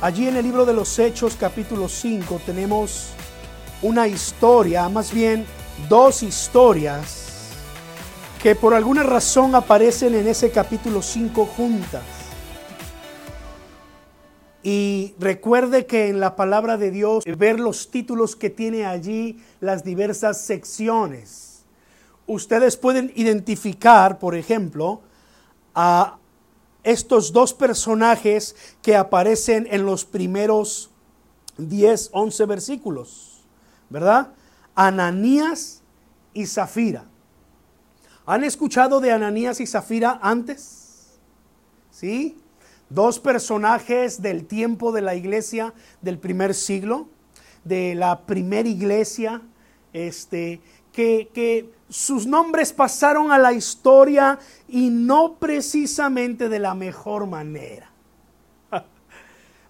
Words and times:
Allí 0.00 0.28
en 0.28 0.36
el 0.36 0.44
libro 0.44 0.64
de 0.64 0.72
los 0.72 0.96
Hechos 1.00 1.34
capítulo 1.34 1.88
5 1.88 2.40
tenemos 2.46 3.08
una 3.82 4.06
historia, 4.06 4.88
más 4.88 5.12
bien 5.12 5.44
dos 5.88 6.22
historias 6.22 7.50
que 8.40 8.54
por 8.54 8.74
alguna 8.74 9.02
razón 9.02 9.56
aparecen 9.56 10.14
en 10.14 10.28
ese 10.28 10.52
capítulo 10.52 11.02
5 11.02 11.46
juntas. 11.46 12.04
Y 14.62 15.16
recuerde 15.18 15.86
que 15.86 16.06
en 16.06 16.20
la 16.20 16.36
palabra 16.36 16.76
de 16.76 16.92
Dios, 16.92 17.24
ver 17.36 17.58
los 17.58 17.90
títulos 17.90 18.36
que 18.36 18.50
tiene 18.50 18.86
allí 18.86 19.40
las 19.58 19.82
diversas 19.82 20.40
secciones. 20.40 21.64
Ustedes 22.28 22.76
pueden 22.76 23.10
identificar, 23.16 24.20
por 24.20 24.36
ejemplo, 24.36 25.00
a 25.74 26.18
estos 26.88 27.34
dos 27.34 27.52
personajes 27.52 28.56
que 28.80 28.96
aparecen 28.96 29.68
en 29.70 29.84
los 29.84 30.06
primeros 30.06 30.90
10, 31.58 32.08
11 32.12 32.46
versículos, 32.46 33.44
¿verdad? 33.90 34.32
Ananías 34.74 35.82
y 36.32 36.46
Zafira. 36.46 37.04
¿Han 38.24 38.42
escuchado 38.42 39.00
de 39.00 39.12
Ananías 39.12 39.60
y 39.60 39.66
Zafira 39.66 40.18
antes? 40.22 41.18
¿Sí? 41.90 42.38
Dos 42.88 43.20
personajes 43.20 44.22
del 44.22 44.46
tiempo 44.46 44.90
de 44.90 45.02
la 45.02 45.14
iglesia 45.14 45.74
del 46.00 46.18
primer 46.18 46.54
siglo, 46.54 47.08
de 47.64 47.96
la 47.96 48.22
primera 48.24 48.66
iglesia, 48.66 49.42
este, 49.92 50.62
que, 50.98 51.70
sus 51.90 52.26
nombres 52.26 52.74
pasaron 52.74 53.32
a 53.32 53.38
la 53.38 53.54
historia 53.54 54.38
y 54.68 54.90
no 54.90 55.36
precisamente 55.38 56.50
de 56.50 56.58
la 56.58 56.74
mejor 56.74 57.26
manera. 57.26 57.90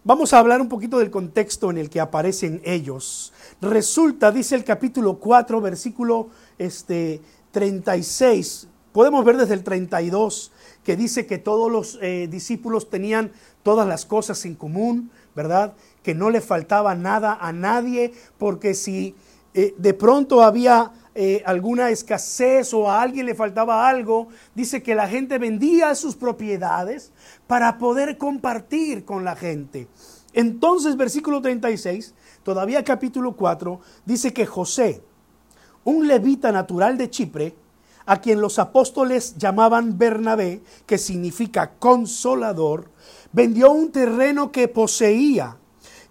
Vamos 0.05 0.33
a 0.33 0.41
hablar 0.41 0.61
un 0.61 0.69
poquito 0.69 0.99
del 0.99 1.13
contexto 1.13 1.71
en 1.71 1.79
el 1.79 1.91
que 1.91 2.01
aparecen 2.01 2.61
ellos. 2.65 3.33
Resulta, 3.61 4.33
dice 4.33 4.57
el 4.57 4.65
capítulo 4.65 5.21
4, 5.21 5.61
versículo 5.61 6.31
este, 6.59 7.23
36, 7.53 8.67
podemos 8.91 9.25
ver 9.25 9.37
desde 9.37 9.55
el 9.55 9.63
32, 9.63 10.51
que 10.83 10.97
dice 10.97 11.25
que 11.25 11.39
todos 11.39 11.71
los 11.71 12.01
eh, 12.03 12.27
discípulos 12.29 12.91
tenían 12.91 13.31
todas 13.63 13.87
las 13.87 14.07
cosas 14.07 14.45
en 14.45 14.57
común, 14.57 15.13
¿verdad? 15.37 15.75
Que 16.03 16.17
no 16.17 16.31
le 16.31 16.41
faltaba 16.41 16.97
nada 16.97 17.39
a 17.41 17.53
nadie, 17.53 18.13
porque 18.39 18.75
si 18.75 19.15
eh, 19.55 19.75
de 19.79 19.95
pronto 19.95 20.43
había 20.43 20.93
eh, 21.21 21.43
alguna 21.45 21.91
escasez 21.91 22.73
o 22.73 22.89
a 22.89 23.03
alguien 23.03 23.27
le 23.27 23.35
faltaba 23.35 23.89
algo, 23.89 24.29
dice 24.55 24.85
que 24.85 24.95
la 24.95 25.09
gente 25.09 25.39
vendía 25.39 25.97
sus 25.97 26.15
propiedades 26.15 27.11
para 27.49 27.77
poder 27.77 28.19
compartir 28.19 29.05
con 29.05 29.25
la 29.25 29.35
gente. 29.35 29.89
Entonces, 30.33 30.97
versículo 30.97 31.43
36, 31.43 32.15
todavía 32.45 32.85
capítulo 32.85 33.35
4, 33.35 33.81
dice 34.07 34.33
que 34.33 34.47
José, 34.47 35.03
un 35.83 36.07
levita 36.07 36.53
natural 36.53 36.97
de 36.97 37.11
Chipre, 37.11 37.57
a 38.07 38.21
quien 38.21 38.41
los 38.41 38.61
apóstoles 38.61 39.37
llamaban 39.39 39.99
Bernabé, 39.99 40.63
que 40.87 40.99
significa 40.99 41.73
consolador, 41.81 42.93
vendió 43.33 43.73
un 43.73 43.91
terreno 43.91 44.53
que 44.53 44.69
poseía 44.69 45.57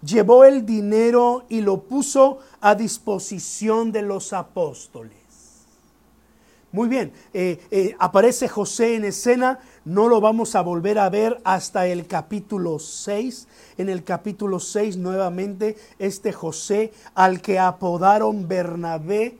llevó 0.02 0.44
el 0.44 0.64
dinero 0.64 1.44
y 1.48 1.60
lo 1.60 1.82
puso 1.82 2.38
a 2.60 2.74
disposición 2.74 3.92
de 3.92 4.02
los 4.02 4.32
apóstoles. 4.32 5.18
Muy 6.70 6.88
bien, 6.90 7.12
eh, 7.32 7.66
eh, 7.70 7.96
aparece 7.98 8.46
José 8.46 8.94
en 8.94 9.06
escena, 9.06 9.58
no 9.86 10.06
lo 10.06 10.20
vamos 10.20 10.54
a 10.54 10.60
volver 10.60 10.98
a 10.98 11.08
ver 11.08 11.40
hasta 11.42 11.86
el 11.86 12.06
capítulo 12.06 12.78
6. 12.78 13.48
En 13.78 13.88
el 13.88 14.04
capítulo 14.04 14.60
6 14.60 14.98
nuevamente 14.98 15.76
este 15.98 16.30
José 16.30 16.92
al 17.14 17.40
que 17.40 17.58
apodaron 17.58 18.48
Bernabé, 18.48 19.38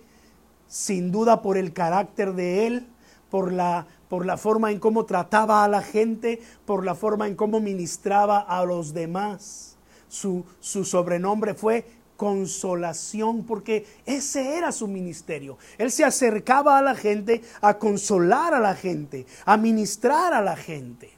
sin 0.69 1.13
duda 1.13 1.43
por 1.43 1.59
el 1.59 1.75
carácter 1.75 2.33
de 2.33 2.67
él, 2.67 2.87
por 3.31 3.53
la, 3.53 3.87
por 4.09 4.25
la 4.25 4.39
forma 4.39 4.71
en 4.71 4.79
cómo 4.79 5.05
trataba 5.05 5.65
a 5.65 5.69
la 5.69 5.83
gente, 5.83 6.41
por 6.65 6.83
la 6.83 6.95
forma 6.95 7.27
en 7.27 7.37
cómo 7.37 7.61
ministraba 7.61 8.39
a 8.39 8.65
los 8.65 8.95
demás 8.95 9.69
su, 10.09 10.45
sobrenombre 10.61 11.55
fue 11.55 11.85
consolación, 12.19 13.45
porque 13.45 13.87
ese 14.05 14.57
era 14.59 14.73
su 14.73 14.89
ministerio. 14.89 15.57
Él 15.79 15.93
se 15.93 16.05
acercaba 16.05 16.77
a 16.77 16.83
la 16.83 16.97
gente 16.97 17.43
a 17.61 17.79
consolar 17.79 18.53
a 18.55 18.59
la 18.59 18.75
gente, 18.75 19.25
a 19.47 19.57
ministrar 19.57 20.35
a 20.35 20.43
la 20.43 20.57
gente. 20.57 21.13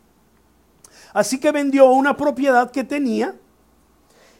Así 1.14 1.40
que 1.40 1.52
vendió 1.52 1.90
una 1.90 2.18
propiedad 2.18 2.70
que 2.70 2.84
tenía 2.84 3.34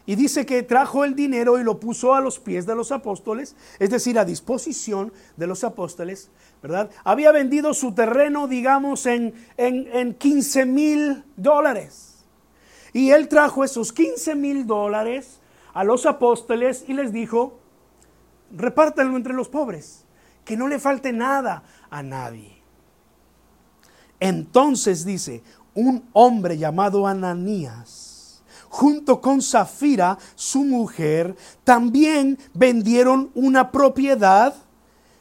y 0.04 0.16
dice 0.16 0.44
que 0.44 0.62
trajo 0.62 1.02
el 1.02 1.14
dinero 1.14 1.58
y 1.58 1.64
lo 1.64 1.80
puso 1.80 2.14
a 2.14 2.20
los 2.20 2.38
pies 2.38 2.66
de 2.66 2.76
los 2.76 2.92
apóstoles, 2.92 3.56
es 3.78 3.88
decir, 3.88 4.18
a 4.18 4.26
disposición 4.26 5.14
de 5.38 5.46
los 5.46 5.64
apóstoles, 5.64 6.28
¿verdad? 6.62 6.90
Había 7.04 7.32
vendido 7.32 7.72
su 7.72 7.94
terreno, 7.94 8.48
digamos, 8.48 9.06
en, 9.06 9.32
en, 9.56 9.88
en 9.94 10.12
15 10.12 10.66
mil 10.66 11.24
dólares. 11.36 12.18
Y 12.92 13.12
él 13.12 13.28
trajo 13.28 13.64
esos 13.64 13.94
15 13.94 14.34
mil 14.34 14.66
dólares 14.66 15.39
a 15.72 15.84
los 15.84 16.06
apóstoles 16.06 16.84
y 16.88 16.94
les 16.94 17.12
dijo, 17.12 17.58
repártanlo 18.50 19.16
entre 19.16 19.34
los 19.34 19.48
pobres, 19.48 20.04
que 20.44 20.56
no 20.56 20.68
le 20.68 20.78
falte 20.78 21.12
nada 21.12 21.62
a 21.90 22.02
nadie. 22.02 22.60
Entonces 24.18 25.04
dice, 25.04 25.42
un 25.74 26.08
hombre 26.12 26.58
llamado 26.58 27.06
Ananías, 27.06 28.42
junto 28.68 29.20
con 29.20 29.42
Zafira, 29.42 30.18
su 30.34 30.64
mujer, 30.64 31.36
también 31.64 32.38
vendieron 32.54 33.30
una 33.34 33.70
propiedad, 33.72 34.54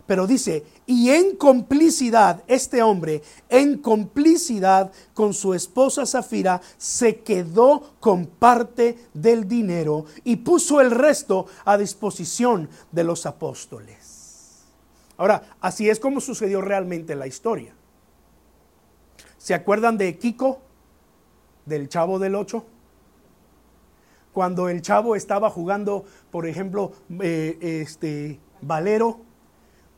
pero 0.05 0.27
dice, 0.27 0.65
y 0.89 1.11
en 1.11 1.35
complicidad, 1.35 2.43
este 2.47 2.81
hombre, 2.81 3.21
en 3.47 3.77
complicidad 3.77 4.91
con 5.13 5.35
su 5.35 5.53
esposa 5.53 6.07
Zafira, 6.07 6.61
se 6.79 7.19
quedó 7.19 7.93
con 7.99 8.25
parte 8.25 8.97
del 9.13 9.47
dinero 9.47 10.05
y 10.23 10.37
puso 10.37 10.81
el 10.81 10.89
resto 10.89 11.45
a 11.63 11.77
disposición 11.77 12.69
de 12.91 13.03
los 13.03 13.27
apóstoles. 13.27 14.63
Ahora, 15.15 15.43
así 15.61 15.87
es 15.87 15.99
como 15.99 16.21
sucedió 16.21 16.59
realmente 16.59 17.13
la 17.13 17.27
historia. 17.27 17.75
¿Se 19.37 19.53
acuerdan 19.53 19.95
de 19.95 20.17
Kiko, 20.17 20.59
del 21.67 21.87
chavo 21.87 22.17
del 22.17 22.33
8? 22.33 22.65
Cuando 24.33 24.69
el 24.69 24.81
chavo 24.81 25.15
estaba 25.15 25.51
jugando, 25.51 26.05
por 26.31 26.47
ejemplo, 26.47 26.93
eh, 27.21 27.59
este, 27.61 28.39
Valero 28.61 29.28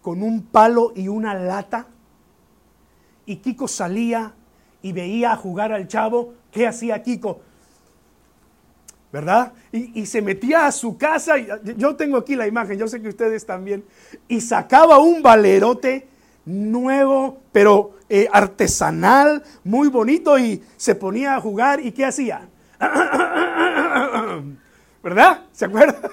con 0.02 0.24
un 0.24 0.44
palo 0.44 0.94
y 0.96 1.08
una 1.08 1.34
lata. 1.34 1.88
Y 3.26 3.38
Kiko 3.38 3.68
salía 3.68 4.34
y 4.82 4.92
veía 4.92 5.36
jugar 5.36 5.72
al 5.72 5.88
chavo. 5.88 6.34
¿Qué 6.52 6.68
hacía 6.68 7.02
Kiko? 7.04 7.42
¿Verdad? 9.12 9.54
Y, 9.72 10.06
se 10.06 10.22
metía 10.22 10.66
a 10.66 10.72
su 10.72 10.98
casa. 10.98 11.36
yo 11.38 11.96
tengo 11.96 12.18
aquí 12.18 12.36
la 12.36 12.48
imagen, 12.48 12.80
yo 12.80 12.88
sé 12.88 13.02
que 13.02 13.10
ustedes 13.10 13.46
también. 13.46 13.84
Y 14.28 14.40
sacaba 14.42 15.00
un 15.00 15.22
valerote 15.22 16.08
nuevo, 16.46 17.42
pero 17.52 17.98
eh, 18.08 18.28
artesanal, 18.32 19.44
muy 19.64 19.90
bonito. 19.90 20.40
Y 20.40 20.64
se 20.78 20.96
ponía 20.96 21.36
a 21.36 21.42
jugar. 21.42 21.86
¿Y 21.86 21.92
qué 21.92 22.06
hacía? 22.06 22.48
¿Verdad? 25.04 25.46
¿Se 25.52 25.66
acuerdan? 25.66 26.10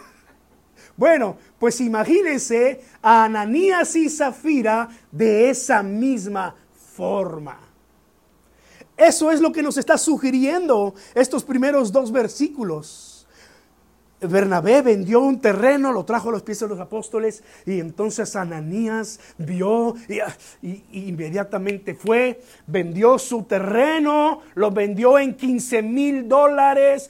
Bueno, 0.99 1.39
pues 1.61 1.81
imagínense 1.81 2.81
a 3.01 3.25
Ananías 3.25 3.95
y 3.95 4.11
Zafira 4.11 4.89
de 5.13 5.49
esa 5.49 5.81
misma 5.81 6.57
forma. 6.97 7.61
Eso 8.97 9.31
es 9.31 9.41
lo 9.41 9.53
que 9.53 9.63
nos 9.63 9.79
está 9.79 9.97
sugiriendo 9.97 10.97
estos 11.15 11.45
primeros 11.45 11.93
dos 11.93 12.11
versículos. 12.11 13.19
Bernabé 14.21 14.83
vendió 14.83 15.21
un 15.21 15.41
terreno, 15.41 15.93
lo 15.93 16.05
trajo 16.05 16.31
a 16.31 16.33
los 16.33 16.43
pies 16.43 16.59
de 16.59 16.67
los 16.67 16.81
apóstoles 16.81 17.45
y 17.65 17.79
entonces 17.79 18.35
Ananías 18.35 19.21
vio 19.39 19.95
y, 20.61 20.83
inmediatamente 20.91 21.95
fue, 21.95 22.43
vendió 22.67 23.19
su 23.19 23.45
terreno, 23.45 24.43
lo 24.57 24.73
vendió 24.73 25.21
en 25.21 25.37
15 25.37 25.83
mil 25.83 26.29
dólares, 26.29 27.09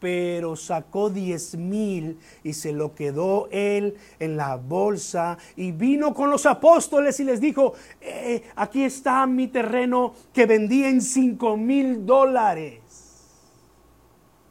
pero 0.00 0.56
sacó 0.56 1.10
diez 1.10 1.56
mil 1.56 2.18
y 2.42 2.52
se 2.52 2.72
lo 2.72 2.94
quedó 2.94 3.48
él 3.50 3.96
en 4.18 4.36
la 4.36 4.56
bolsa 4.56 5.38
y 5.56 5.72
vino 5.72 6.12
con 6.14 6.30
los 6.30 6.46
apóstoles 6.46 7.18
y 7.20 7.24
les 7.24 7.40
dijo, 7.40 7.74
eh, 8.00 8.42
aquí 8.56 8.84
está 8.84 9.26
mi 9.26 9.48
terreno 9.48 10.14
que 10.32 10.46
vendí 10.46 10.84
en 10.84 11.00
cinco 11.00 11.56
mil 11.56 12.04
dólares. 12.04 12.80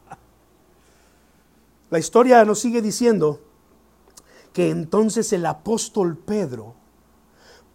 La 1.90 2.00
historia 2.00 2.44
nos 2.46 2.60
sigue 2.60 2.82
diciendo 2.82 3.42
que 4.54 4.70
entonces 4.70 5.34
el 5.34 5.46
apóstol 5.46 6.18
Pedro, 6.18 6.76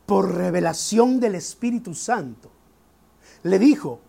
por 0.07 0.35
revelación 0.35 1.21
del 1.21 1.35
Espíritu 1.35 1.95
Santo, 1.95 2.51
le 3.43 3.59
dijo, 3.59 4.01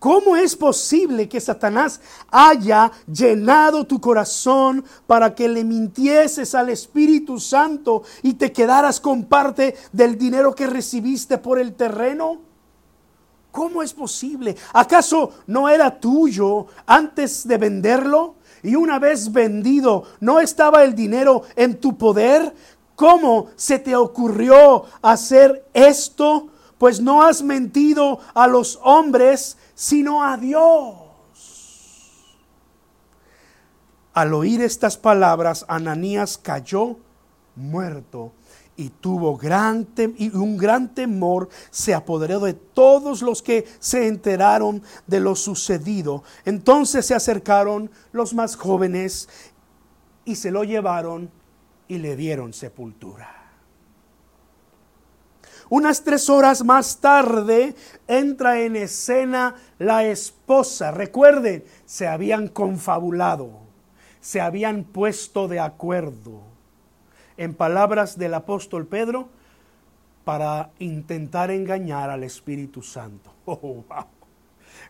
¿Cómo 0.00 0.34
es 0.34 0.56
posible 0.56 1.28
que 1.28 1.42
Satanás 1.42 2.00
haya 2.30 2.90
llenado 3.06 3.84
tu 3.86 4.00
corazón 4.00 4.82
para 5.06 5.34
que 5.34 5.46
le 5.46 5.62
mintieses 5.62 6.54
al 6.54 6.70
Espíritu 6.70 7.38
Santo 7.38 8.02
y 8.22 8.32
te 8.32 8.50
quedaras 8.50 8.98
con 8.98 9.24
parte 9.24 9.76
del 9.92 10.16
dinero 10.16 10.54
que 10.54 10.66
recibiste 10.66 11.36
por 11.36 11.58
el 11.58 11.74
terreno? 11.74 12.38
¿Cómo 13.52 13.82
es 13.82 13.92
posible? 13.92 14.56
¿Acaso 14.72 15.32
no 15.46 15.68
era 15.68 16.00
tuyo 16.00 16.66
antes 16.86 17.46
de 17.46 17.58
venderlo? 17.58 18.36
Y 18.62 18.76
una 18.76 18.98
vez 18.98 19.30
vendido, 19.30 20.04
¿no 20.20 20.40
estaba 20.40 20.82
el 20.82 20.94
dinero 20.94 21.42
en 21.56 21.78
tu 21.78 21.98
poder? 21.98 22.54
¿Cómo 22.96 23.48
se 23.54 23.78
te 23.78 23.94
ocurrió 23.94 24.84
hacer 25.02 25.66
esto? 25.74 26.49
Pues 26.80 26.98
no 26.98 27.22
has 27.22 27.42
mentido 27.42 28.20
a 28.32 28.46
los 28.46 28.80
hombres, 28.82 29.58
sino 29.74 30.24
a 30.24 30.38
Dios. 30.38 30.94
Al 34.14 34.32
oír 34.32 34.62
estas 34.62 34.96
palabras, 34.96 35.66
Ananías 35.68 36.38
cayó 36.38 36.96
muerto 37.54 38.32
y 38.78 38.88
tuvo 38.88 39.36
gran 39.36 39.86
y 40.16 40.34
un 40.34 40.56
gran 40.56 40.94
temor 40.94 41.50
se 41.70 41.92
apoderó 41.92 42.40
de 42.40 42.54
todos 42.54 43.20
los 43.20 43.42
que 43.42 43.68
se 43.78 44.06
enteraron 44.06 44.82
de 45.06 45.20
lo 45.20 45.36
sucedido. 45.36 46.24
Entonces 46.46 47.04
se 47.04 47.14
acercaron 47.14 47.90
los 48.10 48.32
más 48.32 48.56
jóvenes 48.56 49.28
y 50.24 50.34
se 50.36 50.50
lo 50.50 50.64
llevaron 50.64 51.30
y 51.88 51.98
le 51.98 52.16
dieron 52.16 52.54
sepultura. 52.54 53.39
Unas 55.70 56.02
tres 56.02 56.28
horas 56.28 56.64
más 56.64 56.98
tarde 56.98 57.76
entra 58.08 58.60
en 58.60 58.74
escena 58.74 59.54
la 59.78 60.04
esposa. 60.04 60.90
Recuerden, 60.90 61.64
se 61.86 62.08
habían 62.08 62.48
confabulado, 62.48 63.52
se 64.20 64.40
habían 64.40 64.82
puesto 64.82 65.46
de 65.46 65.60
acuerdo. 65.60 66.42
En 67.36 67.54
palabras 67.54 68.18
del 68.18 68.34
apóstol 68.34 68.88
Pedro, 68.88 69.28
para 70.24 70.70
intentar 70.80 71.52
engañar 71.52 72.10
al 72.10 72.24
Espíritu 72.24 72.82
Santo. 72.82 73.32
Oh, 73.46 73.84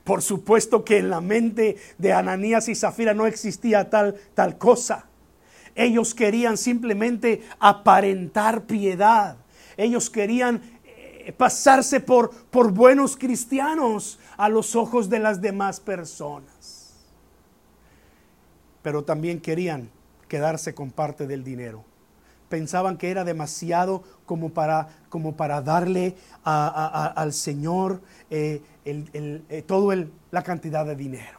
Por 0.05 0.21
supuesto 0.21 0.85
que 0.85 0.99
en 0.99 1.09
la 1.09 1.21
mente 1.21 1.77
de 1.97 2.13
Ananías 2.13 2.69
y 2.69 2.75
Zafira 2.75 3.15
no 3.15 3.27
existía 3.27 3.89
tal, 3.89 4.17
tal 4.35 4.59
cosa. 4.59 5.07
Ellos 5.75 6.15
querían 6.15 6.57
simplemente 6.59 7.43
aparentar 7.59 8.65
piedad 8.65 9.37
ellos 9.81 10.11
querían 10.11 10.61
eh, 10.85 11.33
pasarse 11.37 12.01
por, 12.01 12.31
por 12.31 12.71
buenos 12.71 13.17
cristianos 13.17 14.19
a 14.37 14.49
los 14.49 14.77
ojos 14.77 15.09
de 15.09 15.19
las 15.19 15.41
demás 15.41 15.81
personas. 15.81 16.95
Pero 18.83 19.05
también 19.05 19.41
querían 19.41 19.91
quedarse 20.29 20.75
con 20.75 20.91
parte 20.91 21.27
del 21.27 21.43
dinero. 21.43 21.85
Pensaban 22.51 22.99
que 22.99 23.11
era 23.11 23.25
demasiado 23.25 24.03
como 24.27 24.51
para, 24.51 24.89
como 25.09 25.37
para 25.37 25.63
darle 25.63 26.17
al 26.45 27.33
Señor 27.33 28.03
eh, 28.29 28.61
eh, 28.85 29.65
toda 29.67 29.97
la 30.31 30.43
cantidad 30.43 30.85
de 30.85 30.97
dinero. 30.97 31.39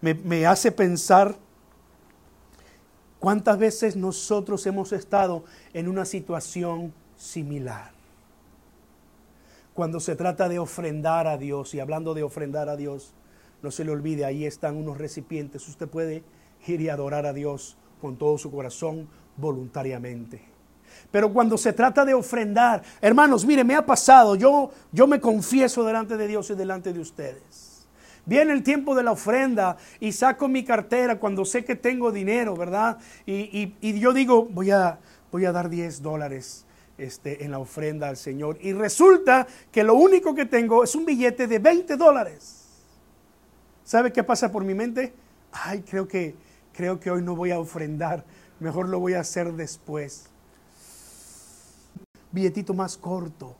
Me, 0.00 0.14
me 0.14 0.46
hace 0.46 0.72
pensar 0.72 1.36
¿Cuántas 3.18 3.58
veces 3.58 3.96
nosotros 3.96 4.66
hemos 4.66 4.92
estado 4.92 5.44
en 5.72 5.88
una 5.88 6.04
situación 6.04 6.92
similar? 7.16 7.90
Cuando 9.74 10.00
se 10.00 10.16
trata 10.16 10.48
de 10.48 10.58
ofrendar 10.58 11.26
a 11.26 11.36
Dios, 11.36 11.74
y 11.74 11.80
hablando 11.80 12.14
de 12.14 12.22
ofrendar 12.22 12.68
a 12.68 12.76
Dios, 12.76 13.12
no 13.62 13.70
se 13.70 13.84
le 13.84 13.90
olvide, 13.90 14.24
ahí 14.24 14.44
están 14.44 14.76
unos 14.76 14.98
recipientes. 14.98 15.66
Usted 15.68 15.88
puede 15.88 16.24
ir 16.66 16.80
y 16.80 16.88
adorar 16.88 17.26
a 17.26 17.32
Dios 17.32 17.76
con 18.00 18.16
todo 18.16 18.38
su 18.38 18.50
corazón 18.50 19.08
voluntariamente. 19.36 20.42
Pero 21.10 21.32
cuando 21.32 21.58
se 21.58 21.72
trata 21.72 22.04
de 22.04 22.14
ofrendar, 22.14 22.82
hermanos, 23.00 23.44
mire, 23.44 23.64
me 23.64 23.74
ha 23.74 23.84
pasado, 23.84 24.34
yo, 24.34 24.70
yo 24.92 25.06
me 25.06 25.20
confieso 25.20 25.84
delante 25.84 26.16
de 26.16 26.26
Dios 26.26 26.50
y 26.50 26.54
delante 26.54 26.92
de 26.92 27.00
ustedes. 27.00 27.65
Viene 28.26 28.52
el 28.52 28.64
tiempo 28.64 28.96
de 28.96 29.04
la 29.04 29.12
ofrenda 29.12 29.76
y 30.00 30.10
saco 30.10 30.48
mi 30.48 30.64
cartera 30.64 31.20
cuando 31.20 31.44
sé 31.44 31.64
que 31.64 31.76
tengo 31.76 32.10
dinero, 32.10 32.56
¿verdad? 32.56 32.98
Y, 33.24 33.98
yo 34.00 34.12
digo, 34.12 34.46
voy 34.46 34.72
a, 34.72 34.98
voy 35.30 35.44
a 35.44 35.52
dar 35.52 35.70
10 35.70 36.02
dólares 36.02 36.66
este, 36.98 37.44
en 37.44 37.52
la 37.52 37.60
ofrenda 37.60 38.08
al 38.08 38.16
Señor. 38.16 38.58
Y 38.60 38.72
resulta 38.72 39.46
que 39.70 39.84
lo 39.84 39.94
único 39.94 40.34
que 40.34 40.44
tengo 40.44 40.82
es 40.82 40.96
un 40.96 41.06
billete 41.06 41.46
de 41.46 41.60
20 41.60 41.96
dólares. 41.96 42.64
¿Sabe 43.84 44.12
qué 44.12 44.24
pasa 44.24 44.50
por 44.50 44.64
mi 44.64 44.74
mente? 44.74 45.12
Ay, 45.52 45.84
creo 45.88 46.08
que, 46.08 46.34
creo 46.72 46.98
que 46.98 47.12
hoy 47.12 47.22
no 47.22 47.36
voy 47.36 47.52
a 47.52 47.60
ofrendar. 47.60 48.24
Mejor 48.58 48.88
lo 48.88 48.98
voy 48.98 49.14
a 49.14 49.20
hacer 49.20 49.52
después. 49.52 50.26
Billetito 52.32 52.74
más 52.74 52.96
corto. 52.96 53.54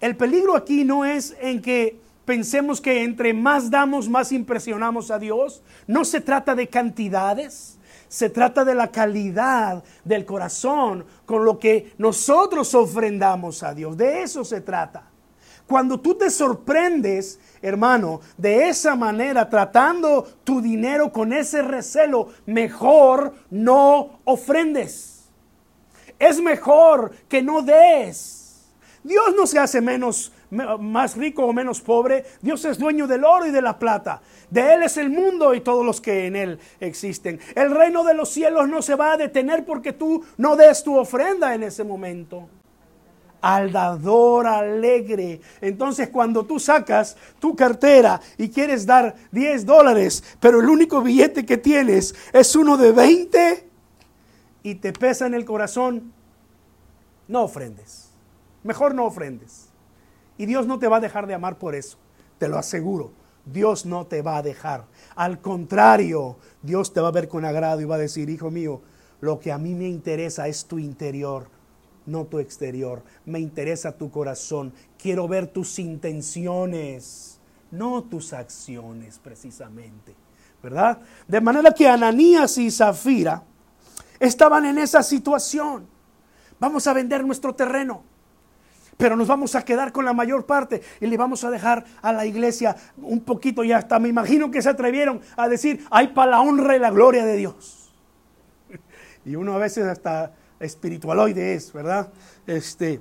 El 0.00 0.16
peligro 0.16 0.54
aquí 0.54 0.84
no 0.84 1.04
es 1.04 1.34
en 1.40 1.60
que 1.60 2.05
pensemos 2.26 2.82
que 2.82 3.04
entre 3.04 3.32
más 3.32 3.70
damos, 3.70 4.10
más 4.10 4.32
impresionamos 4.32 5.10
a 5.10 5.18
Dios. 5.18 5.62
No 5.86 6.04
se 6.04 6.20
trata 6.20 6.54
de 6.54 6.68
cantidades, 6.68 7.78
se 8.08 8.28
trata 8.28 8.64
de 8.64 8.74
la 8.74 8.90
calidad 8.90 9.82
del 10.04 10.26
corazón 10.26 11.06
con 11.24 11.44
lo 11.46 11.58
que 11.58 11.94
nosotros 11.96 12.74
ofrendamos 12.74 13.62
a 13.62 13.72
Dios. 13.72 13.96
De 13.96 14.22
eso 14.22 14.44
se 14.44 14.60
trata. 14.60 15.04
Cuando 15.66 15.98
tú 15.98 16.14
te 16.14 16.30
sorprendes, 16.30 17.40
hermano, 17.60 18.20
de 18.36 18.68
esa 18.68 18.94
manera, 18.94 19.48
tratando 19.48 20.24
tu 20.44 20.60
dinero 20.60 21.12
con 21.12 21.32
ese 21.32 21.62
recelo, 21.62 22.28
mejor 22.44 23.34
no 23.50 24.20
ofrendes. 24.24 25.24
Es 26.18 26.40
mejor 26.40 27.10
que 27.28 27.42
no 27.42 27.62
des. 27.62 28.68
Dios 29.02 29.34
no 29.36 29.46
se 29.46 29.58
hace 29.58 29.80
menos 29.80 30.32
más 30.50 31.16
rico 31.16 31.44
o 31.44 31.52
menos 31.52 31.80
pobre, 31.80 32.24
Dios 32.40 32.64
es 32.64 32.78
dueño 32.78 33.06
del 33.06 33.24
oro 33.24 33.46
y 33.46 33.50
de 33.50 33.62
la 33.62 33.78
plata. 33.78 34.20
De 34.50 34.74
Él 34.74 34.82
es 34.82 34.96
el 34.96 35.10
mundo 35.10 35.54
y 35.54 35.60
todos 35.60 35.84
los 35.84 36.00
que 36.00 36.26
en 36.26 36.36
Él 36.36 36.58
existen. 36.80 37.40
El 37.54 37.70
reino 37.70 38.04
de 38.04 38.14
los 38.14 38.28
cielos 38.28 38.68
no 38.68 38.82
se 38.82 38.94
va 38.94 39.12
a 39.12 39.16
detener 39.16 39.64
porque 39.64 39.92
tú 39.92 40.24
no 40.36 40.56
des 40.56 40.82
tu 40.82 40.96
ofrenda 40.96 41.54
en 41.54 41.62
ese 41.62 41.84
momento. 41.84 42.48
Al 43.40 43.70
dador 43.70 44.46
alegre. 44.46 45.40
Entonces 45.60 46.08
cuando 46.08 46.44
tú 46.46 46.58
sacas 46.58 47.16
tu 47.38 47.54
cartera 47.54 48.20
y 48.38 48.48
quieres 48.48 48.86
dar 48.86 49.14
10 49.32 49.66
dólares, 49.66 50.22
pero 50.40 50.60
el 50.60 50.68
único 50.68 51.02
billete 51.02 51.44
que 51.44 51.56
tienes 51.56 52.14
es 52.32 52.56
uno 52.56 52.76
de 52.76 52.92
20 52.92 53.68
y 54.62 54.74
te 54.76 54.92
pesa 54.92 55.26
en 55.26 55.34
el 55.34 55.44
corazón, 55.44 56.12
no 57.28 57.42
ofrendes. 57.42 58.10
Mejor 58.64 58.94
no 58.94 59.04
ofrendes. 59.04 59.65
Y 60.38 60.46
Dios 60.46 60.66
no 60.66 60.78
te 60.78 60.88
va 60.88 60.98
a 60.98 61.00
dejar 61.00 61.26
de 61.26 61.34
amar 61.34 61.58
por 61.58 61.74
eso, 61.74 61.98
te 62.38 62.48
lo 62.48 62.58
aseguro. 62.58 63.12
Dios 63.46 63.86
no 63.86 64.06
te 64.06 64.22
va 64.22 64.38
a 64.38 64.42
dejar. 64.42 64.84
Al 65.14 65.40
contrario, 65.40 66.36
Dios 66.62 66.92
te 66.92 67.00
va 67.00 67.08
a 67.08 67.12
ver 67.12 67.28
con 67.28 67.44
agrado 67.44 67.80
y 67.80 67.84
va 67.84 67.94
a 67.94 67.98
decir, 67.98 68.28
hijo 68.28 68.50
mío, 68.50 68.82
lo 69.20 69.38
que 69.38 69.52
a 69.52 69.58
mí 69.58 69.74
me 69.74 69.88
interesa 69.88 70.48
es 70.48 70.66
tu 70.66 70.78
interior, 70.78 71.48
no 72.06 72.24
tu 72.24 72.40
exterior. 72.40 73.02
Me 73.24 73.38
interesa 73.38 73.92
tu 73.92 74.10
corazón. 74.10 74.72
Quiero 74.98 75.28
ver 75.28 75.46
tus 75.46 75.78
intenciones, 75.78 77.38
no 77.70 78.02
tus 78.02 78.32
acciones 78.32 79.20
precisamente. 79.20 80.14
¿Verdad? 80.62 81.00
De 81.28 81.40
manera 81.40 81.72
que 81.72 81.86
Ananías 81.88 82.58
y 82.58 82.70
Zafira 82.70 83.44
estaban 84.18 84.64
en 84.64 84.78
esa 84.78 85.02
situación. 85.04 85.86
Vamos 86.58 86.86
a 86.88 86.92
vender 86.92 87.24
nuestro 87.24 87.54
terreno 87.54 88.02
pero 88.96 89.16
nos 89.16 89.28
vamos 89.28 89.54
a 89.54 89.64
quedar 89.64 89.92
con 89.92 90.04
la 90.04 90.12
mayor 90.12 90.46
parte 90.46 90.82
y 91.00 91.06
le 91.06 91.16
vamos 91.16 91.44
a 91.44 91.50
dejar 91.50 91.84
a 92.00 92.12
la 92.12 92.24
iglesia 92.24 92.76
un 92.96 93.20
poquito 93.20 93.62
y 93.62 93.72
hasta 93.72 93.98
me 93.98 94.08
imagino 94.08 94.50
que 94.50 94.62
se 94.62 94.70
atrevieron 94.70 95.20
a 95.36 95.48
decir, 95.48 95.84
hay 95.90 96.08
para 96.08 96.32
la 96.32 96.40
honra 96.40 96.76
y 96.76 96.78
la 96.78 96.90
gloria 96.90 97.24
de 97.24 97.36
Dios. 97.36 97.92
Y 99.24 99.34
uno 99.34 99.54
a 99.54 99.58
veces 99.58 99.84
hasta 99.86 100.32
espiritualoide 100.60 101.54
es, 101.54 101.72
¿verdad? 101.72 102.12
Este, 102.46 103.00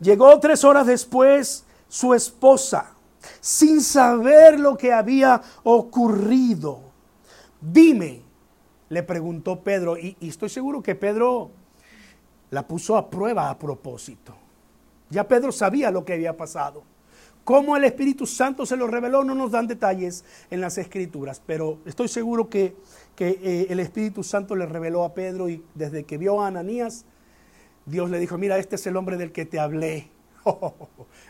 llegó 0.00 0.38
tres 0.40 0.64
horas 0.64 0.86
después 0.86 1.64
su 1.88 2.12
esposa, 2.14 2.92
sin 3.40 3.80
saber 3.80 4.58
lo 4.58 4.76
que 4.76 4.92
había 4.92 5.40
ocurrido. 5.62 6.80
Dime, 7.60 8.22
le 8.88 9.02
preguntó 9.04 9.62
Pedro, 9.62 9.96
y, 9.96 10.16
y 10.18 10.30
estoy 10.30 10.48
seguro 10.48 10.82
que 10.82 10.96
Pedro 10.96 11.52
la 12.50 12.66
puso 12.66 12.96
a 12.96 13.08
prueba 13.08 13.48
a 13.48 13.56
propósito. 13.56 14.34
Ya 15.10 15.28
Pedro 15.28 15.52
sabía 15.52 15.90
lo 15.90 16.04
que 16.04 16.14
había 16.14 16.36
pasado. 16.36 16.82
Cómo 17.44 17.76
el 17.76 17.84
Espíritu 17.84 18.26
Santo 18.26 18.64
se 18.64 18.76
lo 18.76 18.86
reveló 18.86 19.22
no 19.22 19.34
nos 19.34 19.50
dan 19.50 19.66
detalles 19.66 20.24
en 20.50 20.62
las 20.62 20.78
escrituras, 20.78 21.42
pero 21.44 21.78
estoy 21.84 22.08
seguro 22.08 22.48
que, 22.48 22.74
eh, 23.18 23.66
el 23.68 23.80
Espíritu 23.80 24.22
Santo 24.22 24.56
le 24.56 24.64
reveló 24.64 25.04
a 25.04 25.12
Pedro 25.12 25.50
y 25.50 25.62
desde 25.74 26.04
que 26.04 26.16
vio 26.16 26.40
a 26.40 26.46
Ananías, 26.46 27.04
Dios 27.84 28.08
le 28.08 28.18
dijo, 28.18 28.38
mira, 28.38 28.56
este 28.56 28.76
es 28.76 28.86
el 28.86 28.96
hombre 28.96 29.18
del 29.18 29.30
que 29.30 29.44
te 29.44 29.60
hablé. 29.60 30.08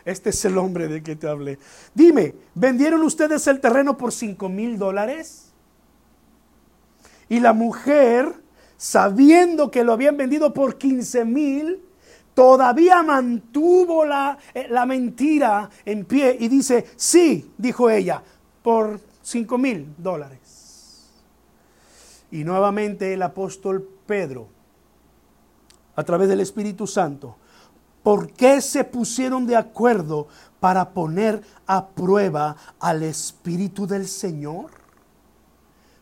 este 0.05 0.29
es 0.29 0.45
el 0.45 0.57
hombre 0.57 0.87
de 0.87 1.03
que 1.03 1.17
te 1.17 1.27
hablé. 1.27 1.59
Dime, 1.93 2.33
¿vendieron 2.53 3.03
ustedes 3.03 3.45
el 3.47 3.59
terreno 3.59 3.97
por 3.97 4.13
5 4.13 4.47
mil 4.47 4.77
dólares? 4.77 5.51
Y 7.27 7.41
la 7.41 7.51
mujer, 7.51 8.33
sabiendo 8.77 9.69
que 9.69 9.83
lo 9.83 9.91
habían 9.91 10.15
vendido 10.15 10.53
por 10.53 10.77
15 10.77 11.25
mil, 11.25 11.84
todavía 12.35 13.01
mantuvo 13.01 14.05
la, 14.05 14.37
eh, 14.53 14.67
la, 14.69 14.85
mentira 14.85 15.67
en 15.83 16.05
pie 16.05 16.37
y 16.39 16.47
dice, 16.47 16.85
sí, 16.95 17.51
dijo 17.57 17.89
ella, 17.89 18.21
por 18.61 18.99
5 19.23 19.57
mil 19.57 19.95
dólares. 19.97 21.09
Y 22.29 22.43
nuevamente 22.43 23.13
el 23.13 23.21
apóstol 23.23 23.89
Pedro, 24.05 24.49
a 25.95 26.03
través 26.03 26.27
del 26.27 26.41
Espíritu 26.41 26.85
Santo, 26.85 27.37
¿por 28.03 28.31
qué 28.33 28.61
se 28.61 28.83
pusieron 28.83 29.47
de 29.47 29.55
acuerdo 29.55 30.27
para 30.59 30.89
poner 30.89 31.41
a 31.65 31.87
prueba 31.87 32.57
al 32.79 33.03
Espíritu 33.03 33.87
del 33.87 34.07
Señor? 34.07 34.71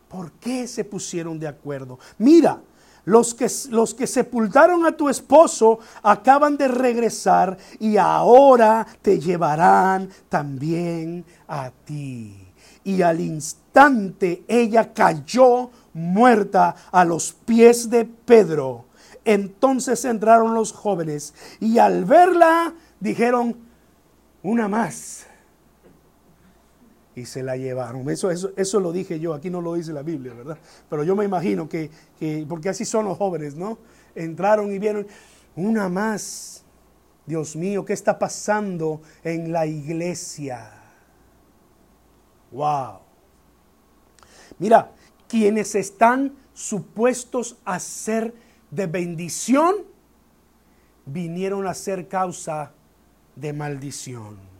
¿Por 0.08 0.32
qué 0.32 0.66
se 0.66 0.84
pusieron 0.84 1.38
de 1.38 1.48
acuerdo? 1.48 1.98
Mira, 2.18 2.60
los 3.04 3.34
que, 3.34 3.50
los 3.70 3.94
que 3.94 4.06
sepultaron 4.06 4.86
a 4.86 4.92
tu 4.92 5.08
esposo 5.08 5.78
acaban 6.02 6.56
de 6.56 6.68
regresar 6.68 7.56
y 7.78 7.96
ahora 7.96 8.86
te 9.02 9.18
llevarán 9.18 10.08
también 10.28 11.24
a 11.48 11.70
ti. 11.84 12.36
Y 12.84 13.02
al 13.02 13.20
instante 13.20 14.44
ella 14.46 14.92
cayó 14.92 15.70
muerta 15.92 16.74
a 16.90 17.04
los 17.04 17.32
pies 17.32 17.88
de 17.88 18.04
Pedro. 18.04 18.84
Entonces 19.24 20.04
entraron 20.04 20.54
los 20.54 20.72
jóvenes 20.72 21.34
y 21.60 21.78
al 21.78 22.04
verla 22.04 22.74
dijeron, 23.00 23.56
una 24.42 24.68
más 24.68 25.26
y 27.16 27.26
se 27.26 27.42
la 27.42 27.56
llevaron. 27.56 28.08
Eso, 28.10 28.30
eso, 28.30 28.52
eso 28.56 28.80
lo 28.80 28.92
dije 28.92 29.20
yo, 29.20 29.34
aquí 29.34 29.50
no 29.50 29.60
lo 29.60 29.74
dice 29.74 29.92
la 29.92 30.02
Biblia, 30.02 30.34
¿verdad? 30.34 30.58
Pero 30.90 31.04
yo 31.04 31.14
me 31.14 31.24
imagino 31.24 31.68
que, 31.68 31.90
que, 32.18 32.44
porque 32.48 32.68
así 32.68 32.84
son 32.84 33.04
los 33.04 33.16
jóvenes, 33.16 33.54
¿no? 33.54 33.78
Entraron 34.14 34.72
y 34.72 34.78
vieron 34.78 35.06
una 35.56 35.88
más. 35.88 36.64
Dios 37.26 37.56
mío, 37.56 37.84
¿qué 37.84 37.94
está 37.94 38.18
pasando 38.18 39.00
en 39.22 39.50
la 39.50 39.66
iglesia? 39.66 40.70
Wow. 42.50 42.98
Mira, 44.58 44.92
quienes 45.26 45.74
están 45.74 46.34
supuestos 46.52 47.56
a 47.64 47.78
ser 47.80 48.34
de 48.70 48.86
bendición, 48.86 49.76
vinieron 51.06 51.66
a 51.66 51.74
ser 51.74 52.08
causa 52.08 52.72
de 53.36 53.52
maldición 53.52 54.53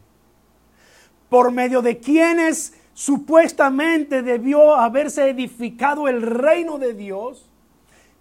por 1.35 1.50
medio 1.50 1.83
de 1.83 1.99
quienes 1.99 2.75
supuestamente 2.93 4.23
debió 4.23 4.76
haberse 4.76 5.29
edificado 5.29 6.07
el 6.07 6.23
reino 6.23 6.79
de 6.79 6.95
Dios, 6.95 7.50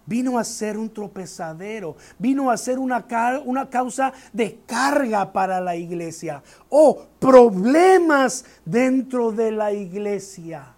vino 0.04 0.36
a 0.36 0.42
ser 0.42 0.76
un 0.76 0.92
tropezadero, 0.92 1.94
vino 2.18 2.50
a 2.50 2.56
ser 2.56 2.80
una, 2.80 3.06
una 3.44 3.70
causa 3.70 4.12
de 4.32 4.58
carga 4.66 5.32
para 5.32 5.60
la 5.60 5.76
iglesia 5.76 6.42
o 6.68 7.06
problemas 7.20 8.44
dentro 8.64 9.30
de 9.30 9.52
la 9.52 9.72
iglesia. 9.72 10.74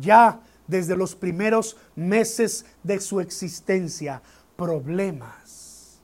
Ya 0.00 0.38
desde 0.68 0.94
los 0.94 1.16
primeros 1.16 1.76
meses 1.96 2.66
de 2.84 3.00
su 3.00 3.18
existencia, 3.18 4.22
problemas. 4.54 5.98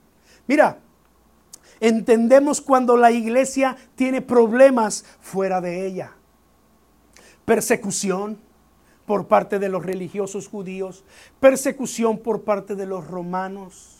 Mira, 0.47 0.79
Entendemos 1.79 2.61
cuando 2.61 2.97
la 2.97 3.11
iglesia 3.11 3.75
tiene 3.95 4.21
problemas 4.21 5.05
fuera 5.21 5.61
de 5.61 5.85
ella. 5.85 6.11
Persecución 7.45 8.39
por 9.05 9.27
parte 9.27 9.59
de 9.59 9.69
los 9.69 9.85
religiosos 9.85 10.47
judíos, 10.47 11.03
persecución 11.39 12.17
por 12.17 12.43
parte 12.43 12.75
de 12.75 12.85
los 12.85 13.07
romanos. 13.07 13.94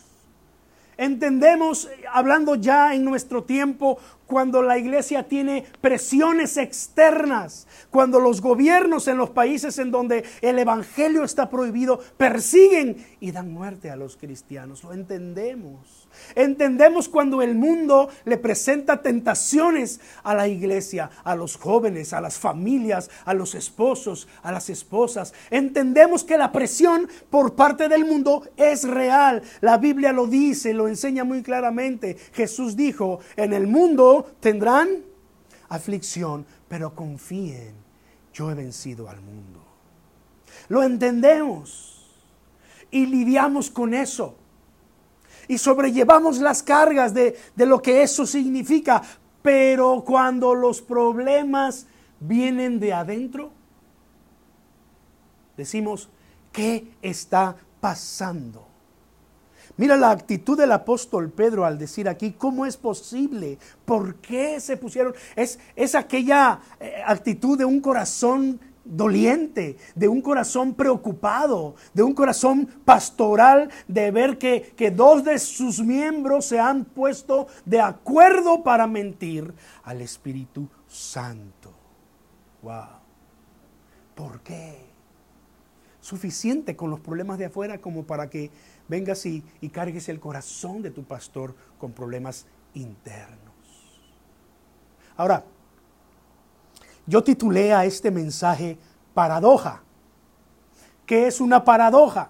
Entendemos, 0.97 1.89
hablando 2.11 2.55
ya 2.55 2.93
en 2.93 3.03
nuestro 3.03 3.43
tiempo, 3.43 3.99
cuando 4.27 4.61
la 4.61 4.77
iglesia 4.77 5.27
tiene 5.27 5.65
presiones 5.81 6.57
externas, 6.57 7.67
cuando 7.91 8.19
los 8.19 8.41
gobiernos 8.41 9.07
en 9.07 9.17
los 9.17 9.29
países 9.29 9.77
en 9.77 9.91
donde 9.91 10.23
el 10.41 10.57
evangelio 10.57 11.23
está 11.23 11.49
prohibido 11.49 11.99
persiguen 12.17 13.05
y 13.19 13.31
dan 13.31 13.51
muerte 13.51 13.91
a 13.91 13.95
los 13.95 14.17
cristianos. 14.17 14.83
Lo 14.83 14.93
entendemos. 14.93 16.07
Entendemos 16.33 17.09
cuando 17.09 17.41
el 17.41 17.55
mundo 17.55 18.09
le 18.23 18.37
presenta 18.37 19.01
tentaciones 19.01 19.99
a 20.23 20.33
la 20.33 20.47
iglesia, 20.47 21.09
a 21.23 21.35
los 21.35 21.57
jóvenes, 21.57 22.13
a 22.13 22.21
las 22.21 22.39
familias, 22.39 23.09
a 23.25 23.33
los 23.33 23.53
esposos, 23.53 24.27
a 24.41 24.51
las 24.51 24.69
esposas. 24.69 25.33
Entendemos 25.51 26.23
que 26.23 26.37
la 26.37 26.51
presión 26.51 27.09
por 27.29 27.55
parte 27.55 27.89
del 27.89 28.05
mundo 28.05 28.43
es 28.57 28.87
real. 28.87 29.41
La 29.61 29.77
Biblia 29.77 30.13
lo 30.13 30.27
dice, 30.27 30.73
lo 30.73 30.84
enseña 30.87 31.23
muy 31.23 31.41
claramente. 31.43 32.17
Jesús 32.33 32.75
dijo, 32.75 33.19
en 33.35 33.53
el 33.53 33.67
mundo 33.67 34.31
tendrán 34.39 35.03
aflicción, 35.69 36.45
pero 36.67 36.93
confíen, 36.93 37.73
yo 38.33 38.51
he 38.51 38.53
vencido 38.53 39.09
al 39.09 39.21
mundo. 39.21 39.63
Lo 40.69 40.83
entendemos 40.83 42.05
y 42.91 43.05
lidiamos 43.05 43.69
con 43.69 43.93
eso 43.93 44.35
y 45.47 45.57
sobrellevamos 45.57 46.39
las 46.39 46.63
cargas 46.63 47.13
de, 47.13 47.37
lo 47.55 47.81
que 47.81 48.03
eso 48.03 48.25
significa. 48.25 49.01
Pero 49.41 50.03
cuando 50.05 50.55
los 50.55 50.81
problemas 50.81 51.85
vienen 52.19 52.79
de 52.79 52.93
adentro, 52.93 53.51
decimos, 55.55 56.09
¿qué 56.51 56.91
está 57.01 57.55
pasando? 57.79 58.67
Mira 59.77 59.97
la 59.97 60.11
actitud 60.11 60.57
del 60.57 60.71
apóstol 60.71 61.29
Pedro 61.29 61.65
al 61.65 61.77
decir 61.77 62.07
aquí, 62.07 62.31
¿cómo 62.31 62.65
es 62.65 62.77
posible? 62.77 63.57
¿Por 63.83 64.15
qué 64.15 64.59
se 64.59 64.77
pusieron? 64.77 65.13
Es, 65.35 65.95
aquella 65.95 66.59
eh, 66.79 67.01
actitud 67.05 67.57
de 67.57 67.65
un 67.65 67.81
corazón 67.81 68.59
doliente, 68.85 69.77
de 69.95 70.07
un 70.07 70.21
corazón 70.21 70.75
preocupado, 70.75 71.75
de 71.93 72.03
un 72.03 72.13
corazón 72.13 72.67
pastoral, 72.85 73.69
de 73.87 74.11
ver 74.11 74.37
que, 74.37 74.73
que, 74.77 74.91
dos 74.91 75.25
de 75.25 75.39
sus 75.39 75.81
miembros 75.81 76.45
se 76.45 76.59
han 76.59 76.85
puesto 76.85 77.47
de 77.65 77.81
acuerdo 77.81 78.63
para 78.63 78.87
mentir 78.87 79.53
al 79.83 80.01
Espíritu 80.01 80.69
Santo. 80.87 81.73
Wow. 82.61 83.05
¿Por 84.15 84.39
qué? 84.41 84.85
Suficiente 85.99 86.75
con 86.75 86.89
los 86.89 86.99
problemas 86.99 87.37
de 87.39 87.45
afuera 87.45 87.79
como 87.79 88.03
para 88.03 88.29
que 88.29 88.51
vengas 88.87 89.25
y, 89.25 89.43
y 89.61 89.69
cargues 89.69 90.09
el 90.09 90.19
corazón 90.19 90.81
de 90.81 90.91
tu 90.91 91.03
pastor 91.03 91.55
con 91.79 91.91
problemas 91.91 92.45
internos. 92.73 93.39
Ahora, 95.17 95.43
yo 97.05 97.23
titulé 97.23 97.73
a 97.73 97.85
este 97.85 98.11
mensaje 98.11 98.77
Paradoja. 99.13 99.81
¿Qué 101.05 101.27
es 101.27 101.39
una 101.39 101.63
paradoja? 101.63 102.29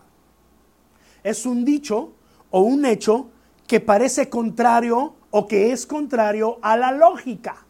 Es 1.23 1.45
un 1.45 1.65
dicho 1.65 2.13
o 2.51 2.61
un 2.61 2.85
hecho 2.85 3.29
que 3.67 3.79
parece 3.79 4.29
contrario 4.29 5.15
o 5.31 5.47
que 5.47 5.71
es 5.71 5.85
contrario 5.85 6.59
a 6.61 6.77
la 6.77 6.91
lógica. 6.91 7.65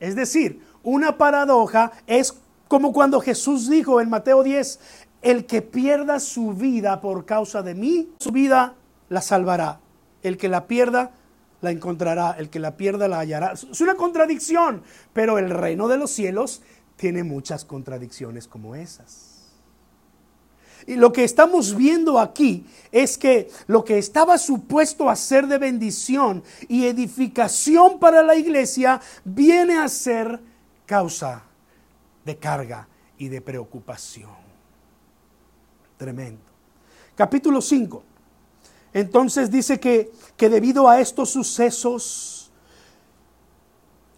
Es 0.00 0.16
decir, 0.16 0.64
una 0.82 1.18
paradoja 1.18 1.92
es 2.06 2.34
como 2.68 2.92
cuando 2.92 3.20
Jesús 3.20 3.68
dijo 3.68 4.00
en 4.00 4.08
Mateo 4.08 4.42
10, 4.42 4.80
el 5.22 5.46
que 5.46 5.62
pierda 5.62 6.20
su 6.20 6.52
vida 6.52 7.00
por 7.00 7.24
causa 7.24 7.62
de 7.62 7.74
mí, 7.74 8.10
su 8.18 8.32
vida 8.32 8.74
la 9.08 9.22
salvará. 9.22 9.80
El 10.22 10.36
que 10.36 10.48
la 10.48 10.66
pierda, 10.66 11.12
la 11.60 11.70
encontrará, 11.70 12.32
el 12.38 12.50
que 12.50 12.58
la 12.58 12.76
pierda 12.76 13.08
la 13.08 13.20
hallará. 13.20 13.52
Es 13.52 13.80
una 13.80 13.94
contradicción, 13.94 14.82
pero 15.12 15.38
el 15.38 15.50
reino 15.50 15.88
de 15.88 15.96
los 15.96 16.10
cielos 16.10 16.62
tiene 16.96 17.24
muchas 17.24 17.64
contradicciones 17.64 18.46
como 18.46 18.74
esas. 18.74 19.32
Y 20.86 20.96
lo 20.96 21.12
que 21.12 21.22
estamos 21.22 21.76
viendo 21.76 22.18
aquí 22.18 22.66
es 22.90 23.16
que 23.16 23.48
lo 23.68 23.84
que 23.84 23.98
estaba 23.98 24.36
supuesto 24.38 25.08
a 25.08 25.14
ser 25.14 25.46
de 25.46 25.58
bendición 25.58 26.42
y 26.68 26.86
edificación 26.86 28.00
para 28.00 28.22
la 28.24 28.34
iglesia 28.34 29.00
viene 29.24 29.78
a 29.78 29.86
ser 29.88 30.40
causa 30.86 31.44
de 32.24 32.36
carga 32.36 32.88
y 33.16 33.28
de 33.28 33.40
preocupación. 33.40 34.41
Tremendo. 36.02 36.40
Capítulo 37.14 37.60
5. 37.60 38.02
Entonces 38.92 39.52
dice 39.52 39.78
que, 39.78 40.10
que 40.36 40.48
debido 40.48 40.88
a 40.88 40.98
estos 40.98 41.30
sucesos, 41.30 42.50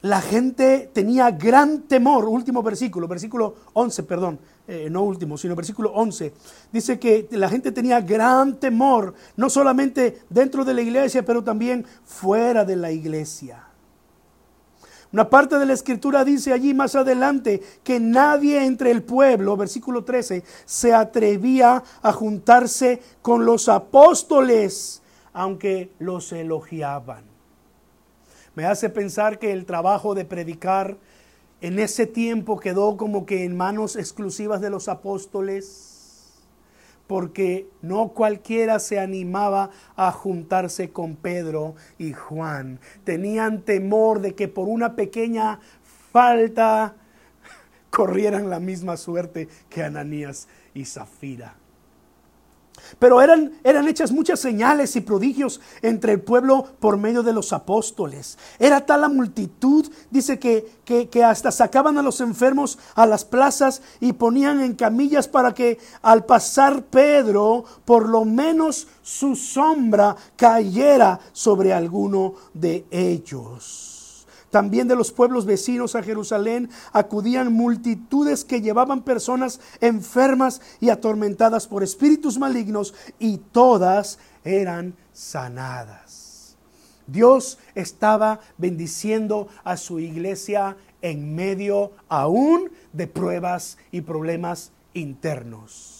la 0.00 0.22
gente 0.22 0.90
tenía 0.94 1.30
gran 1.30 1.82
temor. 1.82 2.24
Último 2.24 2.62
versículo, 2.62 3.06
versículo 3.06 3.56
11, 3.74 4.02
perdón. 4.04 4.38
eh, 4.66 4.88
no 4.90 5.02
último, 5.02 5.36
sino 5.36 5.54
versículo 5.54 5.92
11, 5.92 6.32
dice 6.72 6.98
que 6.98 7.28
la 7.32 7.50
gente 7.50 7.70
tenía 7.70 8.00
gran 8.00 8.58
temor, 8.58 9.12
no 9.36 9.50
solamente 9.50 10.22
dentro 10.30 10.64
de 10.64 10.72
la 10.72 10.80
iglesia, 10.80 11.22
pero 11.22 11.44
también 11.44 11.84
fuera 12.06 12.64
de 12.64 12.76
la 12.76 12.92
iglesia. 12.92 13.62
Una 15.14 15.30
parte 15.30 15.60
de 15.60 15.66
la 15.66 15.74
escritura 15.74 16.24
dice 16.24 16.52
allí 16.52 16.74
más 16.74 16.96
adelante 16.96 17.62
que 17.84 18.00
nadie 18.00 18.64
entre 18.64 18.90
el 18.90 19.04
pueblo, 19.04 19.56
versículo 19.56 20.02
13, 20.02 20.42
se 20.64 20.92
atrevía 20.92 21.84
a 22.02 22.12
juntarse 22.12 23.00
con 23.22 23.46
los 23.46 23.68
apóstoles, 23.68 25.02
aunque 25.32 25.92
los 26.00 26.32
elogiaban. 26.32 27.22
Me 28.56 28.66
hace 28.66 28.88
pensar 28.88 29.38
que 29.38 29.52
el 29.52 29.66
trabajo 29.66 30.16
de 30.16 30.24
predicar 30.24 30.96
en 31.60 31.78
ese 31.78 32.06
tiempo 32.08 32.58
quedó 32.58 32.96
como 32.96 33.24
que 33.24 33.44
en 33.44 33.56
manos 33.56 33.94
exclusivas 33.94 34.60
de 34.60 34.70
los 34.70 34.88
apóstoles 34.88 35.93
porque 37.06 37.68
no 37.82 38.08
cualquiera 38.08 38.78
se 38.78 38.98
animaba 38.98 39.70
a 39.96 40.10
juntarse 40.12 40.90
con 40.90 41.16
Pedro 41.16 41.74
y 41.98 42.12
Juan. 42.12 42.80
Tenían 43.04 43.62
temor 43.62 44.20
de 44.20 44.34
que 44.34 44.48
por 44.48 44.68
una 44.68 44.96
pequeña 44.96 45.60
falta 46.12 46.96
corrieran 47.90 48.50
la 48.50 48.60
misma 48.60 48.96
suerte 48.96 49.48
que 49.68 49.82
Ananías 49.82 50.48
y 50.74 50.84
Zafira. 50.84 51.54
Pero 52.98 53.20
eran, 53.20 53.52
eran 53.64 53.88
hechas 53.88 54.12
muchas 54.12 54.40
señales 54.40 54.96
y 54.96 55.00
prodigios 55.00 55.60
entre 55.82 56.12
el 56.12 56.20
pueblo 56.20 56.66
por 56.80 56.96
medio 56.96 57.22
de 57.22 57.32
los 57.32 57.52
apóstoles. 57.52 58.38
Era 58.58 58.84
tal 58.84 59.02
la 59.02 59.08
multitud, 59.08 59.90
dice 60.10 60.38
que, 60.38 60.66
que, 60.84 61.08
que, 61.08 61.24
hasta 61.24 61.50
sacaban 61.50 61.98
a 61.98 62.02
los 62.02 62.20
enfermos 62.20 62.78
a 62.94 63.06
las 63.06 63.24
plazas 63.24 63.82
y 64.00 64.12
ponían 64.12 64.60
en 64.60 64.74
camillas 64.74 65.28
para 65.28 65.54
que 65.54 65.78
al 66.02 66.24
pasar 66.24 66.84
Pedro, 66.84 67.64
por 67.84 68.08
lo 68.08 68.24
menos 68.24 68.86
su 69.02 69.36
sombra 69.36 70.16
cayera 70.36 71.20
sobre 71.32 71.72
alguno 71.72 72.34
de 72.52 72.86
ellos. 72.90 73.93
También 74.54 74.86
de 74.86 74.94
los 74.94 75.10
pueblos 75.10 75.46
vecinos 75.46 75.96
a 75.96 76.02
Jerusalén 76.04 76.70
acudían 76.92 77.52
multitudes 77.52 78.44
que 78.44 78.60
llevaban 78.60 79.02
personas 79.02 79.58
enfermas 79.80 80.60
y 80.78 80.90
atormentadas 80.90 81.66
por 81.66 81.82
espíritus 81.82 82.38
malignos 82.38 82.94
y 83.18 83.38
todas 83.38 84.20
eran 84.44 84.94
sanadas. 85.12 86.56
Dios 87.08 87.58
estaba 87.74 88.38
bendiciendo 88.56 89.48
a 89.64 89.76
su 89.76 89.98
iglesia 89.98 90.76
en 91.02 91.34
medio 91.34 91.90
aún 92.08 92.70
de 92.92 93.08
pruebas 93.08 93.76
y 93.90 94.02
problemas 94.02 94.70
internos. 94.92 95.93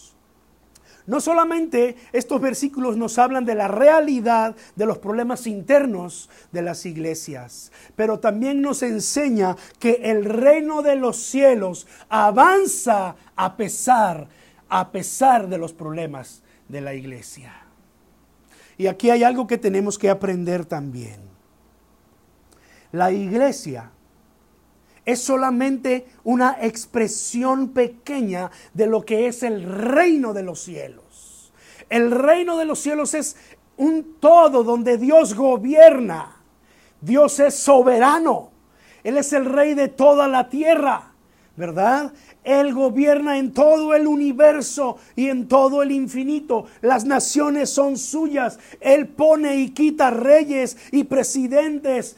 No 1.07 1.21
solamente 1.21 1.95
estos 2.13 2.41
versículos 2.41 2.97
nos 2.97 3.19
hablan 3.19 3.45
de 3.45 3.53
la 3.53 3.67
realidad 3.67 4.55
de 4.75 4.85
los 4.87 4.97
problemas 4.97 5.45
internos 5.45 6.29
de 6.51 6.63
las 6.63 6.85
iglesias, 6.85 7.71
pero 7.95 8.19
también 8.19 8.61
nos 8.61 8.81
enseña 8.81 9.55
que 9.79 9.99
el 10.03 10.25
reino 10.25 10.81
de 10.81 10.95
los 10.95 11.17
cielos 11.17 11.85
avanza 12.09 13.15
a 13.35 13.55
pesar, 13.55 14.27
a 14.67 14.91
pesar 14.91 15.47
de 15.47 15.59
los 15.59 15.73
problemas 15.73 16.41
de 16.69 16.81
la 16.81 16.95
iglesia. 16.95 17.53
Y 18.77 18.87
aquí 18.87 19.11
hay 19.11 19.23
algo 19.23 19.45
que 19.45 19.59
tenemos 19.59 19.99
que 19.99 20.09
aprender 20.09 20.65
también. 20.65 21.19
La 22.91 23.11
iglesia 23.11 23.91
es 25.05 25.21
solamente 25.21 26.07
una 26.23 26.57
expresión 26.61 27.69
pequeña 27.69 28.51
de 28.73 28.87
lo 28.87 29.05
que 29.05 29.27
es 29.27 29.43
el 29.43 29.63
reino 29.63 30.33
de 30.33 30.43
los 30.43 30.61
cielos. 30.61 31.53
El 31.89 32.11
reino 32.11 32.57
de 32.57 32.65
los 32.65 32.79
cielos 32.79 33.13
es 33.13 33.35
un 33.77 34.17
todo 34.19 34.63
donde 34.63 34.97
Dios 34.97 35.35
gobierna. 35.35 36.37
Dios 37.01 37.39
es 37.39 37.55
soberano. 37.55 38.51
Él 39.03 39.17
es 39.17 39.33
el 39.33 39.45
rey 39.45 39.75
de 39.75 39.87
toda 39.87 40.27
la 40.27 40.49
tierra, 40.49 41.11
¿verdad? 41.55 42.11
Él 42.43 42.73
gobierna 42.73 43.37
en 43.37 43.53
todo 43.53 43.93
el 43.93 44.07
universo 44.07 44.97
y 45.15 45.29
en 45.29 45.47
todo 45.47 45.83
el 45.83 45.91
infinito. 45.91 46.65
Las 46.81 47.05
naciones 47.05 47.69
son 47.69 47.97
suyas. 47.97 48.57
Él 48.79 49.07
pone 49.07 49.57
y 49.57 49.69
quita 49.69 50.09
reyes 50.09 50.77
y 50.91 51.03
presidentes. 51.03 52.17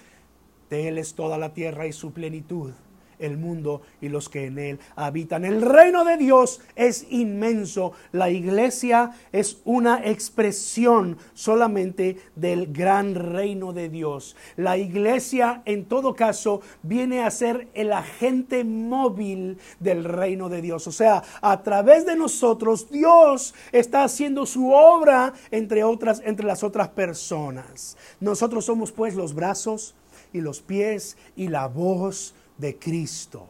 De 0.69 0.87
Él 0.87 0.97
es 0.97 1.13
toda 1.13 1.37
la 1.37 1.53
tierra 1.53 1.87
y 1.87 1.93
su 1.93 2.11
plenitud, 2.11 2.71
el 3.19 3.37
mundo 3.37 3.81
y 4.01 4.09
los 4.09 4.29
que 4.29 4.45
en 4.45 4.59
Él 4.59 4.79
habitan. 4.95 5.45
El 5.45 5.61
reino 5.61 6.03
de 6.03 6.17
Dios 6.17 6.61
es 6.75 7.07
inmenso. 7.09 7.93
La 8.11 8.29
iglesia 8.29 9.11
es 9.31 9.59
una 9.65 10.05
expresión 10.05 11.17
solamente 11.33 12.17
del 12.35 12.73
gran 12.73 13.15
reino 13.15 13.73
de 13.73 13.89
Dios. 13.89 14.35
La 14.55 14.77
iglesia, 14.77 15.61
en 15.65 15.85
todo 15.85 16.15
caso, 16.15 16.61
viene 16.83 17.23
a 17.23 17.31
ser 17.31 17.69
el 17.73 17.93
agente 17.93 18.63
móvil 18.63 19.57
del 19.79 20.03
reino 20.03 20.49
de 20.49 20.61
Dios. 20.61 20.85
O 20.87 20.91
sea, 20.91 21.23
a 21.41 21.63
través 21.63 22.05
de 22.05 22.15
nosotros, 22.15 22.89
Dios 22.91 23.55
está 23.71 24.03
haciendo 24.03 24.45
su 24.45 24.71
obra 24.71 25.33
entre 25.49 25.83
otras, 25.83 26.21
entre 26.25 26.45
las 26.45 26.63
otras 26.63 26.89
personas. 26.89 27.97
Nosotros 28.19 28.65
somos 28.65 28.91
pues 28.91 29.15
los 29.15 29.33
brazos 29.33 29.95
y 30.37 30.41
los 30.41 30.61
pies 30.61 31.17
y 31.35 31.47
la 31.47 31.67
voz 31.67 32.33
de 32.57 32.77
Cristo. 32.77 33.47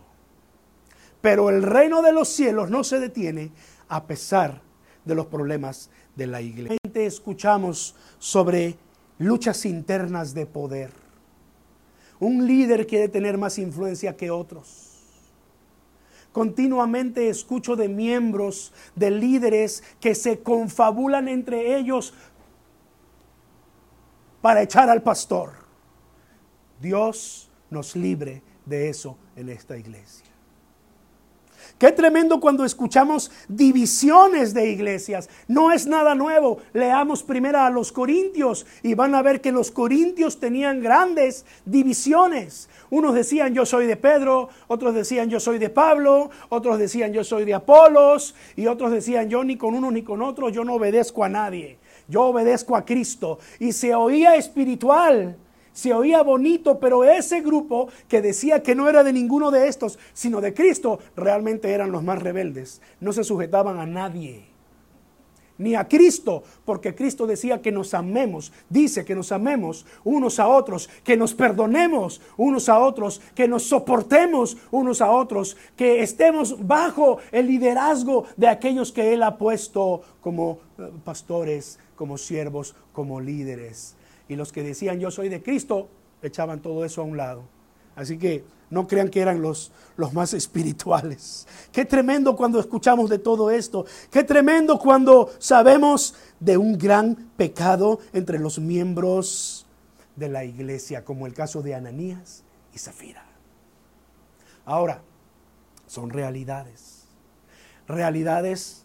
Pero 1.22 1.50
el 1.50 1.64
reino 1.64 2.02
de 2.02 2.14
los 2.14 2.30
cielos 2.30 2.70
no 2.70 2.84
se 2.84 3.00
detiene 3.00 3.52
a 3.88 4.06
pesar 4.06 4.62
de 5.06 5.16
los 5.16 5.28
problemas 5.28 5.90
de 6.16 6.28
la 6.28 6.42
iglesia. 6.42 6.78
Escuchamos 6.94 7.96
sobre 8.18 8.76
luchas 9.20 9.66
internas 9.66 10.34
de 10.34 10.46
poder. 10.46 10.92
Un 12.20 12.48
líder 12.48 12.88
quiere 12.88 13.08
tener 13.08 13.38
más 13.38 13.60
influencia 13.60 14.18
que 14.18 14.32
otros. 14.32 14.88
Continuamente 16.32 17.30
escucho 17.30 17.76
de 17.76 17.88
miembros, 17.88 18.74
de 18.96 19.12
líderes 19.12 19.84
que 20.00 20.16
se 20.16 20.40
confabulan 20.40 21.28
entre 21.28 21.78
ellos 21.78 22.14
para 24.42 24.62
echar 24.62 24.90
al 24.90 25.02
pastor. 25.02 25.67
Dios 26.82 27.50
nos 27.70 27.96
libre 27.96 28.42
de 28.66 28.90
eso 28.90 29.18
en 29.36 29.50
esta 29.50 29.78
iglesia. 29.78 30.28
Qué 31.78 31.92
tremendo 31.92 32.40
cuando 32.40 32.66
escuchamos 32.66 33.30
divisiones 33.48 34.54
de 34.56 34.72
iglesias. 34.72 35.30
No 35.48 35.72
es 35.72 35.86
nada 35.86 36.16
nuevo. 36.16 36.58
Leamos 36.74 37.22
primero 37.22 37.60
a 37.60 37.70
los 37.70 37.92
corintios 37.92 38.66
y 38.82 38.96
van 38.96 39.14
a 39.14 39.22
ver 39.22 39.42
que 39.42 39.52
los 39.52 39.70
corintios 39.70 40.40
tenían 40.40 40.82
grandes 40.82 41.46
divisiones. 41.66 42.68
Unos 42.90 43.14
decían 43.14 43.54
yo 43.54 43.66
soy 43.66 43.86
de 43.86 43.96
Pedro, 43.96 44.50
otros 44.68 44.96
decían 44.96 45.30
yo 45.30 45.40
soy 45.40 45.60
de 45.60 45.70
Pablo, 45.70 46.32
otros 46.50 46.80
decían 46.80 47.14
yo 47.14 47.24
soy 47.24 47.46
de 47.46 47.54
Apolos 47.54 48.34
y 48.56 48.66
otros 48.66 48.92
decían 48.92 49.30
yo 49.30 49.44
ni 49.44 49.56
con 49.56 49.76
uno 49.76 49.92
ni 49.92 50.02
con 50.02 50.24
otro, 50.24 50.50
yo 50.50 50.64
no 50.64 50.76
obedezco 50.76 51.24
a 51.24 51.30
nadie. 51.30 51.78
Yo 52.08 52.24
obedezco 52.24 52.76
a 52.76 52.86
Cristo. 52.86 53.38
Y 53.60 53.74
se 53.74 53.94
oía 53.94 54.36
espiritual 54.36 55.38
se 55.78 55.94
oía 55.94 56.24
bonito, 56.24 56.80
pero 56.80 57.04
ese 57.04 57.42
grupo 57.42 57.88
que 58.08 58.20
decía 58.20 58.64
que 58.64 58.74
no 58.74 58.90
era 58.90 59.04
de 59.04 59.14
ninguno 59.14 59.52
de 59.52 59.68
estos, 59.68 60.00
sino 60.12 60.42
de 60.42 60.56
Cristo, 60.56 60.98
realmente 61.16 61.70
eran 61.70 61.92
los 61.92 62.02
más 62.02 62.20
rebeldes. 62.20 62.82
No 63.00 63.14
se 63.14 63.24
sujetaban 63.24 63.78
a 63.78 63.86
nadie, 63.86 64.46
ni 65.60 65.76
a 65.76 65.88
Cristo, 65.88 66.42
porque 66.66 66.96
Cristo 66.96 67.28
decía 67.28 67.62
que 67.62 67.72
nos 67.72 67.94
amemos, 67.94 68.52
dice 68.72 69.06
que 69.06 69.14
nos 69.14 69.32
amemos 69.32 69.86
unos 70.04 70.40
a 70.40 70.48
otros, 70.48 70.90
que 71.04 71.16
nos 71.16 71.36
perdonemos 71.36 72.22
unos 72.38 72.70
a 72.70 72.80
otros, 72.80 73.22
que 73.36 73.48
nos 73.48 73.62
soportemos 73.62 74.58
unos 74.72 75.00
a 75.00 75.12
otros, 75.12 75.58
que 75.76 76.02
estemos 76.02 76.66
bajo 76.66 77.20
el 77.32 77.46
liderazgo 77.46 78.26
de 78.36 78.48
aquellos 78.48 78.92
que 78.92 79.14
Él 79.14 79.22
ha 79.22 79.38
puesto 79.38 80.02
como 80.22 80.58
eh, 80.80 80.90
pastores, 81.06 81.78
como 81.96 82.18
siervos, 82.18 82.74
como 82.94 83.22
líderes 83.22 83.97
y 84.28 84.36
los 84.36 84.52
que 84.52 84.64
decían 84.64 85.00
yo 85.00 85.12
soy 85.12 85.30
de 85.30 85.42
Cristo 85.42 85.90
echaban 86.22 86.62
todo 86.62 86.86
eso 86.86 87.02
a 87.02 87.06
un 87.06 87.18
lado. 87.18 87.44
Así 87.96 88.18
que 88.18 88.44
no 88.70 88.88
crean 88.88 89.10
que 89.10 89.22
eran 89.22 89.42
los, 89.42 89.72
los 89.96 90.14
más 90.14 90.34
espirituales. 90.36 91.48
Qué 91.72 91.86
tremendo 91.86 92.36
cuando 92.36 92.60
escuchamos 92.60 93.10
de 93.10 93.20
todo 93.20 93.50
esto. 93.50 93.86
Qué 94.12 94.24
tremendo 94.24 94.78
cuando 94.78 95.32
sabemos 95.40 96.16
de 96.40 96.58
un 96.58 96.78
gran 96.78 97.16
pecado 97.38 98.00
entre 98.14 98.40
los 98.40 98.60
miembros 98.60 99.66
de 100.16 100.30
la 100.30 100.44
iglesia, 100.44 101.06
como 101.06 101.28
el 101.28 101.34
caso 101.34 101.62
de 101.62 101.76
Ananías 101.76 102.44
y 102.74 102.80
Zafira. 102.80 103.24
Ahora, 104.66 105.02
son 105.86 106.10
realidades. 106.10 107.06
Realidades 107.88 108.84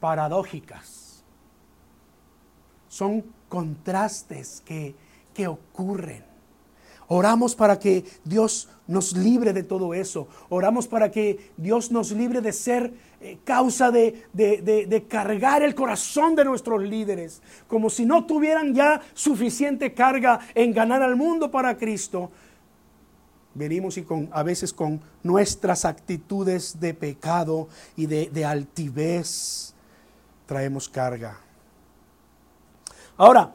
paradójicas. 0.00 1.22
Son 2.88 3.24
contrastes 3.52 4.62
que, 4.64 4.94
que 5.34 5.46
ocurren. 5.46 6.24
Oramos 7.08 7.54
para 7.54 7.78
que 7.78 8.02
Dios 8.24 8.70
nos 8.86 9.14
libre 9.14 9.52
de 9.52 9.62
todo 9.62 9.92
eso. 9.92 10.26
Oramos 10.48 10.88
para 10.88 11.10
que 11.10 11.50
Dios 11.58 11.92
nos 11.92 12.12
libre 12.12 12.40
de 12.40 12.50
ser 12.50 12.94
eh, 13.20 13.36
causa 13.44 13.90
de, 13.90 14.24
de, 14.32 15.04
cargar 15.06 15.62
el 15.62 15.74
corazón 15.74 16.34
de 16.34 16.46
nuestros 16.46 16.82
líderes, 16.82 17.42
como 17.68 17.90
si 17.90 18.06
no 18.06 18.24
tuvieran 18.24 18.74
ya 18.74 19.02
suficiente 19.12 19.92
carga 19.92 20.40
en 20.54 20.72
ganar 20.72 21.02
al 21.02 21.16
mundo 21.16 21.50
para 21.50 21.76
Cristo. 21.76 22.30
Venimos 23.52 23.98
y 23.98 24.02
con, 24.04 24.30
a 24.32 24.42
veces 24.42 24.72
con 24.72 24.98
nuestras 25.22 25.84
actitudes 25.84 26.80
de 26.80 26.94
pecado 26.94 27.68
y 27.96 28.06
de 28.06 28.44
altivez 28.46 29.74
traemos 30.46 30.88
carga. 30.88 31.51
Ahora, 33.16 33.54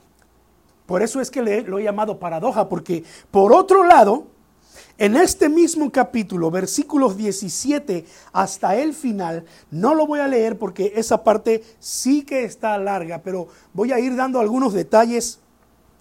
por 0.85 1.01
eso 1.01 1.19
es 1.19 1.29
que 1.29 1.41
le, 1.41 1.61
lo 1.63 1.79
he 1.79 1.83
llamado 1.83 2.19
paradoja, 2.19 2.69
porque 2.69 3.03
por 3.31 3.53
otro 3.53 3.83
lado, 3.83 4.27
en 4.97 5.15
este 5.15 5.49
mismo 5.49 5.91
capítulo, 5.91 6.49
versículos 6.49 7.17
17 7.17 8.05
hasta 8.33 8.75
el 8.75 8.93
final, 8.93 9.45
no 9.69 9.93
lo 9.93 10.07
voy 10.07 10.19
a 10.19 10.27
leer 10.27 10.57
porque 10.57 10.93
esa 10.95 11.23
parte 11.23 11.63
sí 11.79 12.23
que 12.23 12.43
está 12.43 12.77
larga, 12.77 13.21
pero 13.23 13.47
voy 13.73 13.91
a 13.91 13.99
ir 13.99 14.15
dando 14.15 14.39
algunos 14.39 14.73
detalles 14.73 15.39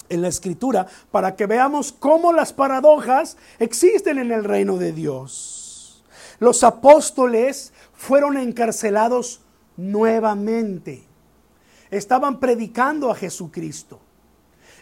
en 0.08 0.22
la 0.22 0.28
escritura 0.28 0.86
para 1.10 1.36
que 1.36 1.46
veamos 1.46 1.92
cómo 1.92 2.32
las 2.32 2.52
paradojas 2.52 3.36
existen 3.58 4.18
en 4.18 4.32
el 4.32 4.44
reino 4.44 4.78
de 4.78 4.92
Dios. 4.92 6.04
Los 6.38 6.62
apóstoles 6.64 7.72
fueron 7.92 8.36
encarcelados 8.36 9.40
nuevamente. 9.76 11.04
Estaban 11.90 12.40
predicando 12.40 13.10
a 13.10 13.14
Jesucristo 13.14 14.00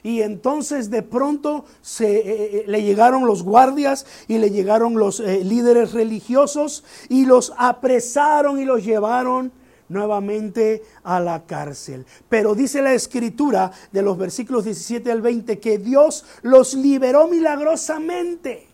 y 0.04 0.20
entonces 0.20 0.90
de 0.90 1.02
pronto 1.02 1.64
se, 1.80 2.18
eh, 2.18 2.24
eh, 2.26 2.64
le 2.66 2.82
llegaron 2.82 3.26
los 3.26 3.42
guardias 3.42 4.06
y 4.28 4.36
le 4.36 4.50
llegaron 4.50 4.98
los 4.98 5.18
eh, 5.18 5.42
líderes 5.42 5.94
religiosos 5.94 6.84
y 7.08 7.24
los 7.24 7.54
apresaron 7.56 8.60
y 8.60 8.66
los 8.66 8.84
llevaron 8.84 9.50
nuevamente 9.88 10.82
a 11.04 11.20
la 11.20 11.46
cárcel. 11.46 12.04
Pero 12.28 12.54
dice 12.54 12.82
la 12.82 12.92
escritura 12.92 13.72
de 13.92 14.02
los 14.02 14.18
versículos 14.18 14.64
17 14.64 15.10
al 15.10 15.22
20 15.22 15.58
que 15.58 15.78
Dios 15.78 16.26
los 16.42 16.74
liberó 16.74 17.26
milagrosamente. 17.26 18.68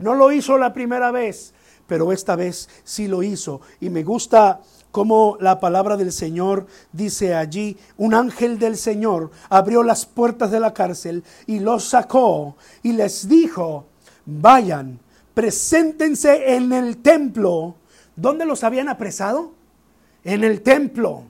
No 0.00 0.16
lo 0.16 0.32
hizo 0.32 0.58
la 0.58 0.74
primera 0.74 1.12
vez, 1.12 1.54
pero 1.86 2.10
esta 2.12 2.34
vez 2.34 2.68
sí 2.82 3.06
lo 3.06 3.22
hizo. 3.22 3.60
Y 3.80 3.90
me 3.90 4.02
gusta 4.02 4.60
como 4.96 5.36
la 5.40 5.60
palabra 5.60 5.98
del 5.98 6.10
Señor 6.10 6.66
dice 6.90 7.34
allí, 7.34 7.76
un 7.98 8.14
ángel 8.14 8.58
del 8.58 8.78
Señor 8.78 9.30
abrió 9.50 9.82
las 9.82 10.06
puertas 10.06 10.50
de 10.50 10.58
la 10.58 10.72
cárcel 10.72 11.22
y 11.46 11.58
los 11.58 11.84
sacó 11.84 12.56
y 12.82 12.92
les 12.92 13.28
dijo, 13.28 13.84
vayan, 14.24 14.98
preséntense 15.34 16.54
en 16.54 16.72
el 16.72 16.96
templo. 17.02 17.74
¿Dónde 18.16 18.46
los 18.46 18.64
habían 18.64 18.88
apresado? 18.88 19.52
En 20.24 20.44
el 20.44 20.62
templo. 20.62 21.24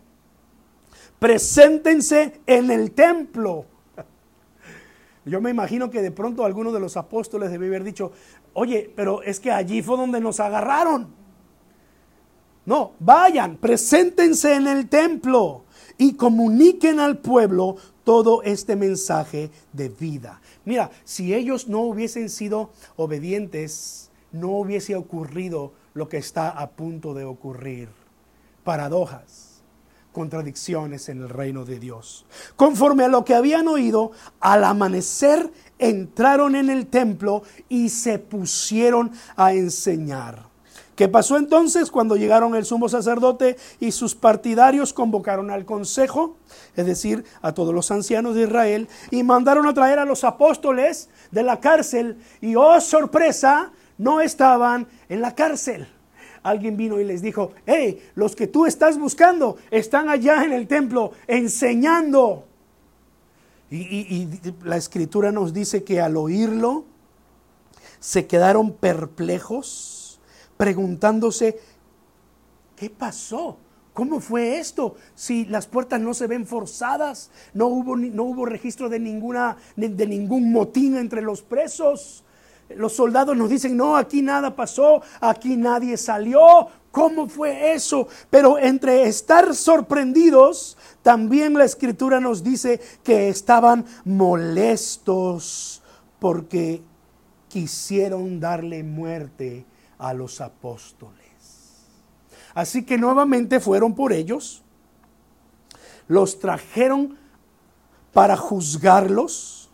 Preséntense 1.19 2.39
en 2.47 2.71
el 2.71 2.93
templo. 2.93 3.65
Yo 5.25 5.41
me 5.41 5.51
imagino 5.51 5.91
que 5.91 6.03
de 6.03 6.13
pronto 6.13 6.45
alguno 6.45 6.71
de 6.71 6.79
los 6.79 6.97
apóstoles 6.97 7.51
debe 7.51 7.67
haber 7.67 7.83
dicho, 7.83 8.13
oye, 8.53 8.93
pero 8.95 9.25
es 9.25 9.41
que 9.41 9.51
allí 9.51 9.83
fue 9.83 9.97
donde 9.97 10.21
nos 10.21 10.39
agarraron. 10.39 11.26
No, 12.67 12.93
vayan, 12.99 13.57
preséntense 13.57 14.55
en 14.55 14.67
el 14.67 14.89
templo 14.89 15.65
y 15.99 16.15
comuniquen 16.15 16.99
al 16.99 17.19
pueblo 17.19 17.77
todo 18.03 18.43
este 18.43 18.77
mensaje 18.77 19.51
de 19.73 19.89
vida. 19.89 20.41
Mira, 20.65 20.91
si 21.05 21.33
ellos 21.33 21.69
no 21.69 21.83
hubiesen 21.83 22.29
sido 22.29 22.71
obedientes, 22.97 24.11
no 24.33 24.51
hubiese 24.51 24.97
ocurrido 24.97 25.73
lo 25.95 26.09
que 26.09 26.19
está 26.19 26.51
a 26.51 26.71
punto 26.71 27.15
de 27.15 27.25
ocurrir. 27.25 27.89
Paradojas, 28.65 29.63
contradicciones 30.13 31.09
en 31.09 31.23
el 31.23 31.29
reino 31.29 31.65
de 31.65 31.79
Dios. 31.79 32.27
Conforme 32.57 33.05
a 33.05 33.09
lo 33.09 33.25
que 33.25 33.35
habían 33.35 33.69
oído, 33.69 34.11
al 34.41 34.65
amanecer 34.65 35.53
entraron 35.79 36.57
en 36.57 36.69
el 36.69 36.89
templo 36.89 37.45
y 37.69 37.91
se 37.91 38.19
pusieron 38.19 39.13
a 39.37 39.53
enseñar. 39.53 40.56
¿Qué 40.97 41.09
pasó 41.09 41.37
entonces 41.37 41.91
cuando 41.91 42.17
llegaron 42.17 42.55
el 42.55 42.65
sumo 42.65 42.89
sacerdote 42.89 43.59
y 43.81 43.93
sus 43.93 44.15
partidarios 44.15 44.95
convocaron 44.95 45.51
al 45.51 45.67
consejo, 45.67 46.39
es 46.75 46.87
decir, 46.87 47.25
a 47.43 47.53
todos 47.53 47.75
los 47.75 47.91
ancianos 47.91 48.35
de 48.35 48.45
Israel, 48.45 48.89
y 49.11 49.23
mandaron 49.23 49.67
a 49.67 49.75
traer 49.75 49.99
a 49.99 50.07
los 50.07 50.25
apóstoles 50.25 51.11
de 51.31 51.43
la 51.43 51.61
cárcel 51.61 52.17
y, 52.41 52.57
oh 52.57 52.81
sorpresa, 52.81 53.73
no 53.99 54.23
estaban 54.23 54.89
en 55.11 55.21
la 55.21 55.35
cárcel? 55.35 55.87
Alguien 56.43 56.79
vino 56.79 56.99
y 56.99 57.05
les 57.05 57.21
dijo, 57.21 57.53
hey, 57.67 58.03
los 58.15 58.35
que 58.35 58.47
tú 58.47 58.65
estás 58.65 58.99
buscando 58.99 59.59
están 59.71 60.09
allá 60.09 60.45
en 60.45 60.55
el 60.55 60.67
templo 60.67 61.13
enseñando. 61.27 62.47
Y, 63.71 64.29
la 64.65 64.79
escritura 64.79 65.31
nos 65.31 65.53
dice 65.53 65.85
que 65.85 66.01
al 66.01 66.17
oírlo 66.17 66.85
se 68.01 68.27
quedaron 68.27 68.73
perplejos 68.73 69.96
preguntándose, 70.57 71.59
¿qué 72.77 72.91
pasó? 72.91 73.59
¿Cómo 73.97 74.21
fue 74.21 74.59
esto? 74.59 74.97
Si 75.15 75.47
las 75.47 75.67
puertas 75.67 76.01
no 76.01 76.13
se 76.13 76.27
ven 76.27 76.47
forzadas, 76.47 77.31
no 77.55 77.67
hubo, 77.67 77.97
no 77.97 78.25
hubo 78.25 78.45
registro 78.45 78.91
de, 78.91 78.99
ninguna, 78.99 79.57
de 79.75 80.07
ningún 80.07 80.53
motín 80.53 80.97
entre 80.97 81.23
los 81.23 81.41
presos. 81.41 82.23
Los 82.69 82.95
soldados 82.95 83.35
nos 83.37 83.49
dicen, 83.49 83.75
no, 83.75 83.97
aquí 83.97 84.21
nada 84.21 84.55
pasó, 84.55 85.01
aquí 85.21 85.57
nadie 85.57 85.97
salió. 85.97 86.69
¿Cómo 86.91 87.27
fue 87.29 87.73
eso? 87.73 88.07
Pero 88.29 88.59
entre 88.59 89.05
estar 89.05 89.55
sorprendidos, 89.55 90.77
también 91.03 91.55
la 91.55 91.65
escritura 91.65 92.21
nos 92.21 92.43
dice 92.43 92.81
que 93.03 93.31
estaban 93.31 93.87
molestos 94.05 95.83
porque 96.19 96.83
quisieron 97.49 98.41
darle 98.41 98.83
muerte 98.83 99.65
a 99.99 100.15
los 100.15 100.41
apóstoles. 100.41 101.27
Así 102.55 102.85
que 102.85 102.97
nuevamente 102.97 103.61
fueron 103.61 103.95
por 103.95 104.13
ellos, 104.13 104.63
los 106.09 106.39
trajeron 106.39 107.19
para 108.13 108.37
juzgarlos 108.37 109.69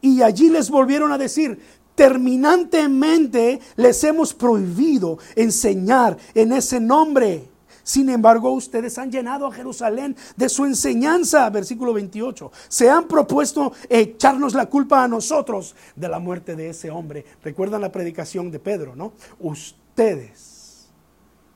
y 0.00 0.22
allí 0.22 0.50
les 0.50 0.70
volvieron 0.70 1.12
a 1.12 1.18
decir, 1.18 1.58
terminantemente 1.94 3.60
les 3.76 4.02
hemos 4.04 4.34
prohibido 4.34 5.18
enseñar 5.34 6.18
en 6.34 6.52
ese 6.52 6.80
nombre. 6.80 7.48
Sin 7.84 8.08
embargo, 8.08 8.50
ustedes 8.50 8.96
han 8.98 9.12
llenado 9.12 9.46
a 9.46 9.52
Jerusalén 9.52 10.16
de 10.36 10.48
su 10.48 10.64
enseñanza, 10.64 11.48
versículo 11.50 11.92
28. 11.92 12.50
Se 12.66 12.88
han 12.90 13.06
propuesto 13.06 13.72
echarnos 13.90 14.54
la 14.54 14.66
culpa 14.66 15.04
a 15.04 15.08
nosotros 15.08 15.76
de 15.94 16.08
la 16.08 16.18
muerte 16.18 16.56
de 16.56 16.70
ese 16.70 16.90
hombre. 16.90 17.26
Recuerdan 17.42 17.82
la 17.82 17.92
predicación 17.92 18.50
de 18.50 18.58
Pedro, 18.58 18.96
¿no? 18.96 19.12
Ustedes 19.38 20.88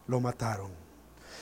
lo 0.07 0.21
mataron. 0.21 0.71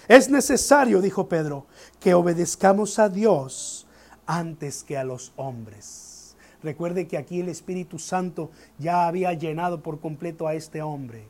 Es 0.07 0.31
necesario, 0.31 1.01
dijo 1.01 1.29
Pedro, 1.29 1.67
que 1.99 2.15
obedezcamos 2.15 3.01
a 3.01 3.09
Dios 3.09 3.89
antes 4.25 4.85
que 4.85 4.97
a 4.97 5.03
los 5.03 5.33
hombres. 5.35 6.37
Recuerde 6.63 7.09
que 7.09 7.19
aquí 7.19 7.41
el 7.41 7.49
Espíritu 7.49 7.99
Santo 7.99 8.53
ya 8.79 9.09
había 9.09 9.33
llenado 9.33 9.83
por 9.83 9.99
completo 10.01 10.47
a 10.47 10.55
este 10.55 10.81
hombre, 10.81 11.27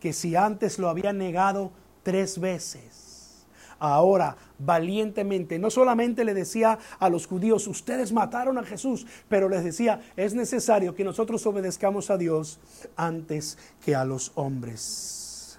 que 0.00 0.12
si 0.12 0.34
antes 0.34 0.80
lo 0.80 0.88
había 0.88 1.12
negado, 1.12 1.70
tres 2.06 2.38
veces. 2.38 3.44
Ahora, 3.80 4.36
valientemente, 4.60 5.58
no 5.58 5.70
solamente 5.70 6.24
le 6.24 6.34
decía 6.34 6.78
a 7.00 7.08
los 7.08 7.26
judíos, 7.26 7.66
ustedes 7.66 8.12
mataron 8.12 8.58
a 8.58 8.62
Jesús, 8.62 9.04
pero 9.28 9.48
les 9.48 9.64
decía, 9.64 10.00
es 10.16 10.32
necesario 10.32 10.94
que 10.94 11.02
nosotros 11.02 11.44
obedezcamos 11.46 12.08
a 12.10 12.16
Dios 12.16 12.60
antes 12.94 13.58
que 13.84 13.96
a 13.96 14.04
los 14.04 14.30
hombres. 14.36 15.58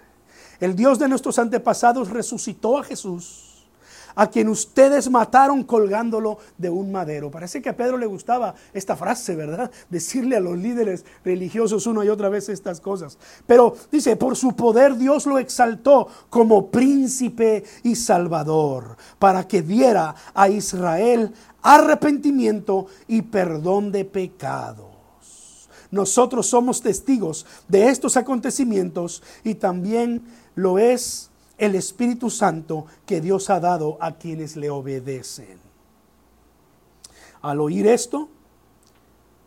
El 0.62 0.78
Dios 0.78 1.00
de 1.00 1.10
nuestros 1.10 1.38
antepasados 1.38 2.12
resucitó 2.12 2.78
a 2.78 2.84
Jesús 2.86 3.47
a 4.18 4.28
quien 4.28 4.50
ustedes 4.50 5.10
mataron 5.10 5.64
colgándolo 5.64 6.40
de 6.58 6.70
un 6.70 6.92
madero. 6.92 7.30
Parece 7.30 7.62
que 7.62 7.70
a 7.70 7.78
Pedro 7.78 7.98
le 7.98 8.08
gustaba 8.08 8.56
esta 8.74 8.96
frase, 8.96 9.36
¿verdad? 9.36 9.72
Decirle 9.90 10.36
a 10.36 10.42
los 10.42 10.58
líderes 10.58 11.06
religiosos 11.24 11.86
una 11.86 12.04
y 12.04 12.10
otra 12.10 12.28
vez 12.28 12.50
estas 12.50 12.82
cosas. 12.82 13.18
Pero 13.46 13.76
dice, 13.92 14.16
por 14.16 14.36
su 14.36 14.56
poder 14.56 14.98
Dios 14.98 15.28
lo 15.28 15.38
exaltó 15.38 16.08
como 16.30 16.72
príncipe 16.72 17.64
y 17.84 17.96
salvador, 17.96 18.98
para 19.20 19.48
que 19.48 19.62
diera 19.62 20.16
a 20.34 20.50
Israel 20.50 21.32
arrepentimiento 21.62 22.88
y 23.08 23.22
perdón 23.22 23.92
de 23.92 24.04
pecados. 24.04 24.88
Nosotros 25.92 26.48
somos 26.48 26.82
testigos 26.82 27.46
de 27.68 27.90
estos 27.90 28.18
acontecimientos 28.18 29.22
y 29.44 29.56
también 29.56 30.24
lo 30.56 30.80
es 30.80 31.30
el 31.58 31.76
Espíritu 31.76 32.30
Santo 32.30 32.86
que 33.06 33.22
Dios 33.22 33.50
ha 33.50 33.60
dado 33.60 33.98
a 34.00 34.18
quienes 34.18 34.56
le 34.56 34.70
obedecen. 34.70 35.60
Al 37.42 37.60
oír 37.62 37.88
esto, 37.88 38.30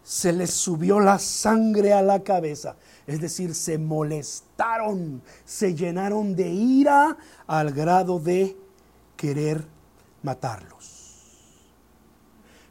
se 0.03 0.33
les 0.33 0.51
subió 0.51 0.99
la 0.99 1.19
sangre 1.19 1.93
a 1.93 2.03
la 2.03 2.21
cabeza. 2.23 2.77
Es 3.07 3.21
decir, 3.21 3.55
se 3.55 3.79
molestaron, 3.79 5.23
se 5.45 5.75
llenaron 5.75 6.35
de 6.35 6.49
ira 6.49 7.17
al 7.47 7.73
grado 7.73 8.19
de 8.19 8.57
querer 9.17 9.65
matarlos. 10.23 11.01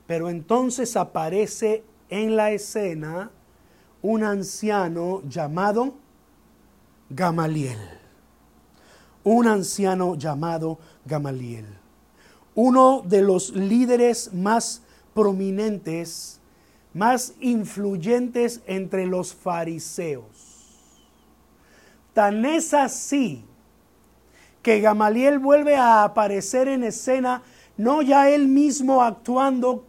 Pero 0.07 0.29
entonces 0.29 0.97
aparece 0.97 1.83
en 2.09 2.35
la 2.35 2.51
escena 2.51 3.31
un 4.01 4.23
anciano 4.23 5.21
llamado 5.27 5.93
Gamaliel. 7.09 7.98
Un 9.31 9.45
anciano 9.45 10.15
llamado 10.15 10.79
Gamaliel. 11.05 11.67
Uno 12.55 13.03
de 13.05 13.21
los 13.21 13.51
líderes 13.51 14.33
más 14.33 14.81
prominentes, 15.13 16.41
más 16.95 17.35
influyentes 17.39 18.63
entre 18.65 19.05
los 19.05 19.35
fariseos. 19.35 20.99
Tan 22.11 22.43
es 22.43 22.73
así 22.73 23.45
que 24.63 24.81
Gamaliel 24.81 25.37
vuelve 25.37 25.75
a 25.75 26.03
aparecer 26.03 26.67
en 26.67 26.83
escena, 26.83 27.43
no 27.77 28.01
ya 28.01 28.31
él 28.31 28.47
mismo 28.47 29.03
actuando, 29.03 29.85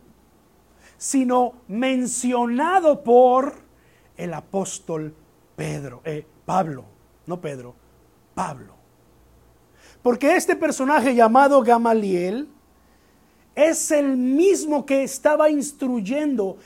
sino 0.99 1.55
mencionado 1.67 3.03
por 3.03 3.55
el 4.19 4.35
apóstol 4.35 5.15
Pedro, 5.57 6.03
eh, 6.05 6.27
Pablo, 6.45 6.85
no 7.27 7.41
Pedro, 7.41 7.75
Pablo. 8.35 8.80
Porque 10.03 10.37
este 10.37 10.57
personaje 10.57 11.15
llamado 11.15 11.63
Gamaliel 11.63 12.49
es 13.55 13.91
el 13.91 14.17
mismo 14.17 14.87
que 14.87 15.03
estaba 15.03 15.51
instruyendo 15.51 16.57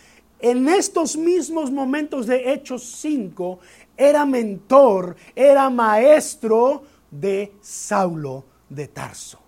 en 0.40 0.68
estos 0.68 1.16
mismos 1.16 1.70
momentos 1.70 2.26
de 2.26 2.52
Hechos 2.52 2.82
5, 3.00 3.58
era 3.96 4.26
mentor, 4.26 5.16
era 5.34 5.70
maestro 5.70 6.82
de 7.10 7.52
Saulo 7.60 8.44
de 8.68 8.88
Tarso, 8.88 9.40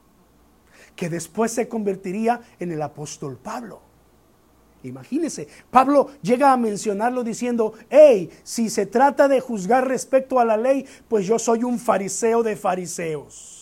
que 0.94 1.10
después 1.10 1.52
se 1.52 1.68
convertiría 1.68 2.40
en 2.58 2.72
el 2.72 2.80
apóstol 2.80 3.36
Pablo. 3.36 3.80
Imagínense, 4.82 5.48
Pablo 5.70 6.10
llega 6.22 6.52
a 6.52 6.56
mencionarlo 6.56 7.22
diciendo, 7.22 7.74
hey, 7.90 8.30
si 8.42 8.70
se 8.70 8.86
trata 8.86 9.28
de 9.28 9.40
juzgar 9.40 9.86
respecto 9.86 10.40
a 10.40 10.44
la 10.44 10.56
ley, 10.56 10.86
pues 11.08 11.26
yo 11.26 11.38
soy 11.38 11.64
un 11.64 11.78
fariseo 11.78 12.42
de 12.42 12.56
fariseos. 12.56 13.55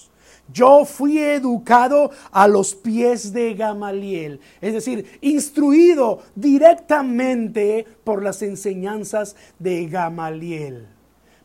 Yo 0.52 0.84
fui 0.84 1.18
educado 1.18 2.10
a 2.30 2.46
los 2.46 2.74
pies 2.74 3.32
de 3.32 3.54
Gamaliel, 3.54 4.40
es 4.60 4.74
decir, 4.74 5.18
instruido 5.22 6.20
directamente 6.34 7.86
por 8.04 8.22
las 8.22 8.42
enseñanzas 8.42 9.36
de 9.58 9.86
Gamaliel. 9.86 10.86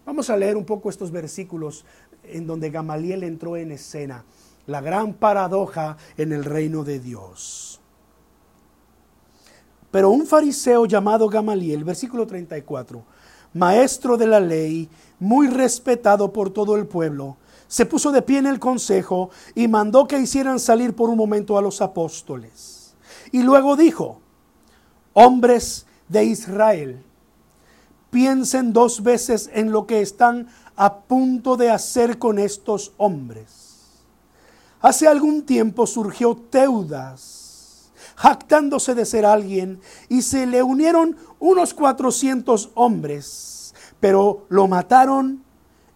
Vamos 0.06 0.30
a 0.30 0.38
leer 0.38 0.58
un 0.58 0.66
poco 0.66 0.90
estos 0.90 1.12
versículos 1.12 1.86
en 2.24 2.46
donde 2.46 2.70
Gamaliel 2.70 3.24
entró 3.24 3.56
en 3.56 3.72
escena, 3.72 4.26
la 4.68 4.82
gran 4.82 5.14
paradoja 5.14 5.98
en 6.18 6.34
el 6.34 6.44
reino 6.44 6.84
de 6.84 7.00
Dios. 7.00 7.80
Pero 9.92 10.10
un 10.10 10.28
fariseo 10.28 10.86
llamado 10.86 11.28
Gamaliel, 11.30 11.84
versículo 11.84 12.28
34, 12.28 13.04
maestro 13.54 14.18
de 14.18 14.28
la 14.28 14.40
ley, 14.40 14.88
muy 15.20 15.48
respetado 15.48 16.32
por 16.32 16.52
todo 16.52 16.76
el 16.76 16.86
pueblo, 16.86 17.38
se 17.70 17.86
puso 17.86 18.12
de 18.12 18.24
pie 18.24 18.40
en 18.40 18.48
el 18.48 18.60
consejo 18.60 19.30
y 19.54 19.68
mandó 19.68 20.08
que 20.08 20.20
hicieran 20.20 20.60
salir 20.60 20.96
por 20.96 21.10
un 21.10 21.18
momento 21.18 21.56
a 21.56 21.62
los 21.62 21.82
apóstoles. 21.82 22.96
Y 23.32 23.44
luego 23.44 23.76
dijo, 23.76 24.20
hombres 25.14 25.86
de 26.08 26.26
Israel, 26.26 27.04
piensen 28.10 28.74
dos 28.74 29.04
veces 29.04 29.52
en 29.54 29.72
lo 29.72 29.86
que 29.86 30.02
están 30.02 30.48
a 30.76 31.02
punto 31.02 31.58
de 31.58 31.70
hacer 31.70 32.18
con 32.18 32.40
estos 32.40 32.92
hombres. 32.98 34.00
Hace 34.82 35.08
algún 35.08 35.44
tiempo 35.44 35.86
surgió 35.86 36.36
Teudas, 36.36 37.92
jactándose 38.16 38.96
de 38.96 39.06
ser 39.06 39.28
alguien, 39.28 39.80
y 40.08 40.24
se 40.24 40.48
le 40.48 40.64
unieron 40.64 41.18
unos 41.38 41.76
cuatrocientos 41.76 42.72
hombres, 42.74 43.76
pero 44.00 44.48
lo 44.50 44.68
mataron 44.68 45.44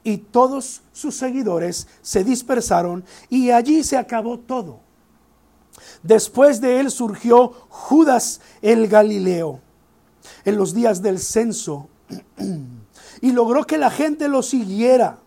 y 0.04 0.18
todos 0.18 0.82
sus 0.92 1.16
seguidores 1.16 1.88
se 2.02 2.24
dispersaron 2.24 3.04
y 3.30 3.52
allí 3.52 3.84
se 3.84 3.98
acabó 3.98 4.40
todo. 4.40 4.80
Después 6.02 6.62
de 6.62 6.80
él 6.80 6.92
surgió 6.92 7.54
Judas 7.70 8.42
el 8.62 8.88
Galileo 8.88 9.62
en 10.46 10.58
los 10.58 10.74
días 10.74 11.02
del 11.02 11.20
censo 11.20 11.88
y 13.22 13.32
logró 13.32 13.66
que 13.66 13.78
la 13.78 13.90
gente 13.90 14.28
lo 14.28 14.44
siguiera. 14.44 15.20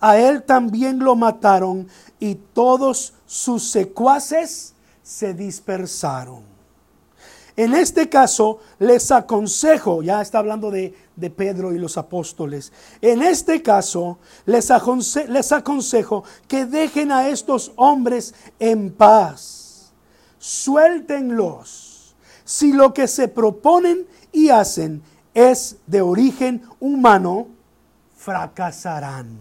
A 0.00 0.18
él 0.18 0.42
también 0.42 1.00
lo 1.00 1.16
mataron 1.16 1.88
y 2.20 2.34
todos 2.34 3.14
sus 3.26 3.70
secuaces 3.70 4.74
se 5.02 5.34
dispersaron. 5.34 6.42
En 7.56 7.74
este 7.74 8.08
caso, 8.08 8.60
les 8.78 9.10
aconsejo, 9.10 10.02
ya 10.02 10.22
está 10.22 10.38
hablando 10.38 10.70
de, 10.70 10.94
Pedro 11.30 11.74
y 11.74 11.78
los 11.78 11.98
apóstoles, 11.98 12.72
en 13.00 13.22
este 13.22 13.62
caso, 13.62 14.18
les 14.46 14.70
aconsejo 14.70 16.24
que 16.46 16.64
dejen 16.64 17.10
a 17.12 17.28
estos 17.28 17.72
hombres 17.76 18.34
en 18.58 18.92
paz. 18.92 19.92
Suéltenlos. 20.38 22.14
Si 22.44 22.72
lo 22.72 22.94
que 22.94 23.08
se 23.08 23.28
proponen 23.28 24.06
y 24.32 24.48
hacen 24.48 25.02
es 25.34 25.76
de 25.86 26.00
origen 26.00 26.62
humano, 26.80 27.48
fracasarán. 28.16 29.38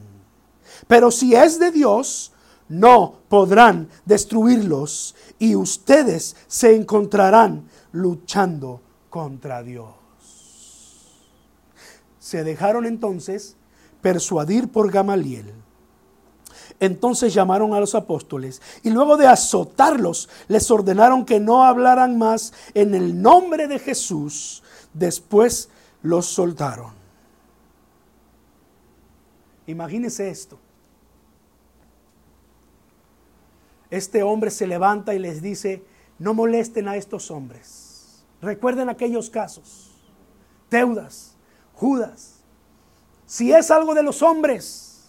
Pero 0.88 1.12
si 1.12 1.34
es 1.34 1.60
de 1.60 1.72
Dios, 1.72 2.34
no 2.70 3.20
podrán 3.30 3.90
destruirlos 4.06 5.16
y 5.40 5.56
ustedes 5.56 6.36
se 6.48 6.76
encontrarán 6.76 7.68
luchando 7.92 8.82
contra 9.10 9.63
Dios. 9.63 10.07
Se 12.28 12.44
dejaron 12.44 12.86
entonces 12.86 13.56
persuadir 14.02 14.70
por 14.70 14.92
Gamaliel. 14.92 15.54
Entonces 16.78 17.34
llamaron 17.34 17.74
a 17.74 17.80
los 17.80 17.96
apóstoles 17.96 18.62
y 18.84 18.90
luego 18.90 19.16
de 19.16 19.28
azotarlos 19.28 20.28
les 20.50 20.70
ordenaron 20.70 21.24
que 21.26 21.40
no 21.40 21.63
hablaran 21.63 22.18
más 22.18 22.52
en 22.74 22.96
el 22.96 23.22
nombre 23.22 23.70
de 23.70 23.80
Jesús. 23.80 24.62
Después 24.94 25.70
los 26.02 26.26
soltaron. 26.26 26.92
Imagínense 29.66 30.30
esto. 30.30 30.60
Este 33.90 34.22
hombre 34.22 34.52
se 34.52 34.68
levanta 34.68 35.16
y 35.16 35.20
les 35.20 35.42
dice, 35.42 35.82
no 36.20 36.34
molesten 36.34 36.90
a 36.90 36.98
estos 36.98 37.32
hombres. 37.32 38.26
Recuerden 38.42 38.90
aquellos 38.90 39.30
casos. 39.30 39.94
Teudas, 40.68 41.37
Judas. 41.80 42.40
Si 43.26 43.54
es 43.54 43.70
algo 43.72 43.94
de 43.94 44.04
los 44.04 44.22
hombres, 44.22 45.06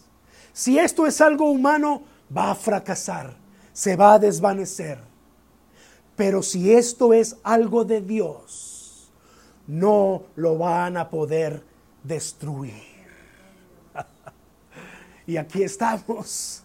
si 0.53 0.79
esto 0.79 1.07
es 1.07 1.21
algo 1.21 1.51
humano, 1.51 2.03
va 2.37 2.51
a 2.51 2.55
fracasar, 2.55 3.35
se 3.73 3.97
va 3.97 4.15
a 4.15 4.19
desvanecer. 4.19 4.99
Pero 6.17 6.43
si 6.43 6.73
esto 6.73 7.13
es 7.13 7.37
algo 7.43 7.85
de 7.85 8.01
Dios, 8.01 9.11
no 9.67 10.25
lo 10.37 10.59
van 10.59 10.97
a 10.97 11.09
poder 11.09 11.63
destruir. 12.03 12.75
y 15.27 15.37
aquí 15.37 15.63
estamos. 15.63 16.65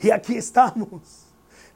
Y 0.00 0.10
aquí 0.10 0.36
estamos 0.36 1.26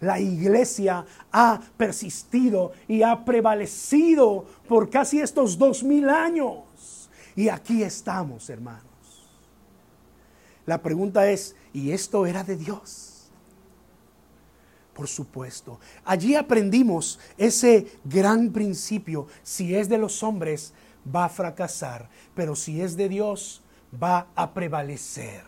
la 0.01 0.19
iglesia 0.19 1.05
ha 1.31 1.61
persistido 1.77 2.73
y 2.89 3.03
ha 3.03 3.25
prevalecido 3.25 4.47
por 4.67 4.89
casi 4.89 5.21
estos 5.21 5.59
dos 5.59 5.83
mil 5.83 6.09
años. 6.09 6.70
Y 7.37 7.49
aquí 7.49 7.83
estamos, 7.83 8.51
hermanos. 8.51 8.85
La 10.67 10.83
pregunta 10.83 11.31
es, 11.31 11.57
¿y 11.73 11.91
esto 11.91 12.27
era 12.27 12.45
de 12.45 12.57
Dios? 12.57 13.31
Por 14.95 15.09
supuesto. 15.09 15.81
Allí 16.05 16.35
aprendimos 16.35 17.19
ese 17.39 17.87
gran 18.05 18.51
principio. 18.53 19.27
Si 19.43 19.75
es 19.75 19.89
de 19.89 19.99
los 19.99 20.23
hombres, 20.23 20.73
va 21.15 21.25
a 21.25 21.29
fracasar. 21.29 22.09
Pero 22.35 22.55
si 22.55 22.81
es 22.81 22.97
de 22.97 23.09
Dios, 23.09 23.63
va 24.01 24.29
a 24.35 24.53
prevalecer. 24.53 25.45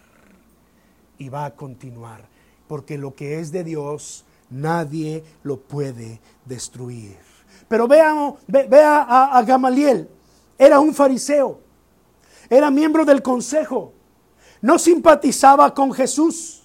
Y 1.18 1.28
va 1.28 1.44
a 1.44 1.54
continuar. 1.54 2.28
Porque 2.66 2.96
lo 2.96 3.14
que 3.14 3.38
es 3.40 3.52
de 3.52 3.64
Dios 3.64 4.24
nadie 4.52 5.24
lo 5.42 5.60
puede 5.60 6.20
destruir. 6.44 7.16
Pero 7.68 7.88
veamos, 7.88 8.40
vea 8.46 9.02
a, 9.02 9.38
a 9.38 9.42
Gamaliel, 9.42 10.08
era 10.58 10.78
un 10.78 10.94
fariseo, 10.94 11.60
era 12.52 12.70
miembro 12.70 13.06
del 13.06 13.22
consejo, 13.22 13.94
no 14.60 14.78
simpatizaba 14.78 15.72
con 15.72 15.90
Jesús, 15.90 16.64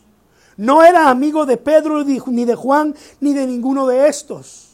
no 0.58 0.84
era 0.84 1.10
amigo 1.10 1.46
de 1.46 1.56
Pedro 1.56 2.04
ni 2.04 2.44
de 2.44 2.56
Juan 2.56 2.94
ni 3.22 3.34
de 3.34 3.48
ninguno 3.48 3.88
de 3.88 4.10
estos. 4.10 4.66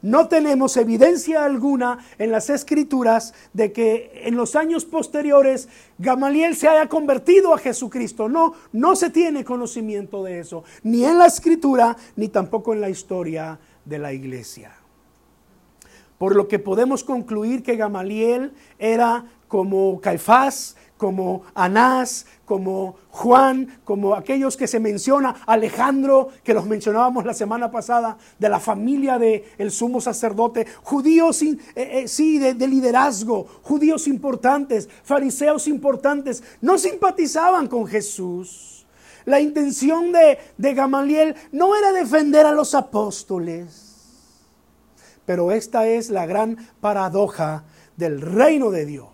no 0.00 0.28
tenemos 0.28 0.76
evidencia 0.76 1.44
alguna 1.44 1.98
en 2.18 2.30
las 2.30 2.48
escrituras 2.48 3.34
de 3.52 3.72
que 3.72 4.22
en 4.24 4.36
los 4.36 4.56
años 4.56 4.86
posteriores 4.86 5.68
Gamaliel 5.98 6.56
se 6.56 6.68
haya 6.68 6.88
convertido 6.88 7.54
a 7.54 7.58
Jesucristo. 7.58 8.28
No, 8.28 8.52
no 8.72 8.96
se 8.96 9.08
tiene 9.08 9.44
conocimiento 9.44 10.22
de 10.22 10.40
eso, 10.40 10.64
ni 10.82 11.04
en 11.04 11.18
la 11.18 11.26
escritura, 11.26 11.96
ni 12.16 12.28
tampoco 12.28 12.74
en 12.74 12.82
la 12.82 12.90
historia 12.90 13.58
de 13.84 13.98
la 13.98 14.12
iglesia. 14.12 14.72
Por 16.18 16.36
lo 16.36 16.48
que 16.48 16.58
podemos 16.58 17.02
concluir 17.02 17.62
que 17.62 17.76
Gamaliel 17.76 18.52
era 18.78 19.24
como 19.54 20.00
Caifás, 20.00 20.74
como 20.96 21.42
Anás, 21.54 22.26
como 22.44 22.96
Juan, 23.10 23.78
como 23.84 24.16
aquellos 24.16 24.56
que 24.56 24.66
se 24.66 24.80
menciona, 24.80 25.36
Alejandro, 25.46 26.30
que 26.42 26.52
los 26.52 26.66
mencionábamos 26.66 27.24
la 27.24 27.34
semana 27.34 27.70
pasada, 27.70 28.18
de 28.40 28.48
la 28.48 28.58
familia 28.58 29.16
del 29.16 29.44
el 29.58 29.70
sumo 29.70 30.00
sacerdote, 30.00 30.66
judíos 30.82 31.40
eh, 31.40 31.56
eh, 31.76 32.08
sí, 32.08 32.40
de, 32.40 32.66
liderazgo, 32.66 33.46
judíos 33.62 34.08
importantes, 34.08 34.88
fariseos 35.04 35.68
importantes, 35.68 36.42
no 36.60 36.76
simpatizaban 36.76 37.68
con 37.68 37.86
Jesús. 37.86 38.84
La 39.24 39.38
intención 39.38 40.10
de, 40.10 40.36
de 40.58 40.74
Gamaliel 40.74 41.36
no 41.52 41.76
era 41.76 41.92
defender 41.92 42.44
a 42.44 42.50
los 42.50 42.74
apóstoles, 42.74 44.42
pero 45.24 45.52
esta 45.52 45.86
es 45.86 46.10
la 46.10 46.26
gran 46.26 46.56
paradoja 46.80 47.62
del 47.96 48.20
reino 48.20 48.72
de 48.72 48.86
Dios 48.86 49.13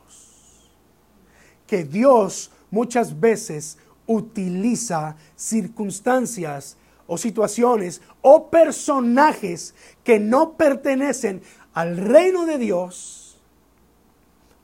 que 1.70 1.84
Dios 1.84 2.50
muchas 2.72 3.20
veces 3.20 3.78
utiliza 4.08 5.14
circunstancias 5.36 6.76
o 7.06 7.16
situaciones 7.16 8.02
o 8.22 8.50
personajes 8.50 9.76
que 10.02 10.18
no 10.18 10.54
pertenecen 10.54 11.42
al 11.72 11.96
reino 11.96 12.44
de 12.44 12.58
Dios 12.58 13.40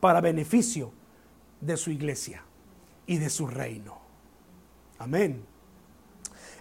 para 0.01 0.21
beneficio 0.21 0.90
de 1.61 1.77
su 1.77 1.92
iglesia 1.92 2.42
y 3.07 3.19
de 3.19 3.31
su 3.31 3.47
reino. 3.47 3.99
Amén. 4.99 5.45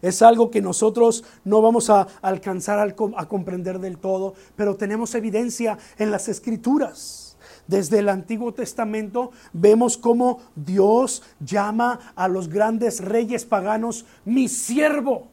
Es 0.03 0.21
algo 0.21 0.51
que 0.51 0.61
nosotros 0.61 1.23
no 1.43 1.63
vamos 1.63 1.89
a 1.89 2.01
alcanzar 2.21 2.77
a 2.77 3.25
comprender 3.25 3.79
del 3.79 3.97
todo, 3.97 4.35
pero 4.55 4.75
tenemos 4.75 5.15
evidencia 5.15 5.79
en 5.97 6.11
las 6.11 6.27
escrituras. 6.27 7.24
Desde 7.67 7.99
el 7.99 8.09
Antiguo 8.09 8.53
Testamento 8.53 9.31
vemos 9.53 9.97
cómo 9.97 10.39
Dios 10.55 11.23
llama 11.39 12.13
a 12.15 12.27
los 12.27 12.49
grandes 12.49 12.99
reyes 12.99 13.45
paganos 13.45 14.05
mi 14.23 14.47
siervo. 14.47 15.27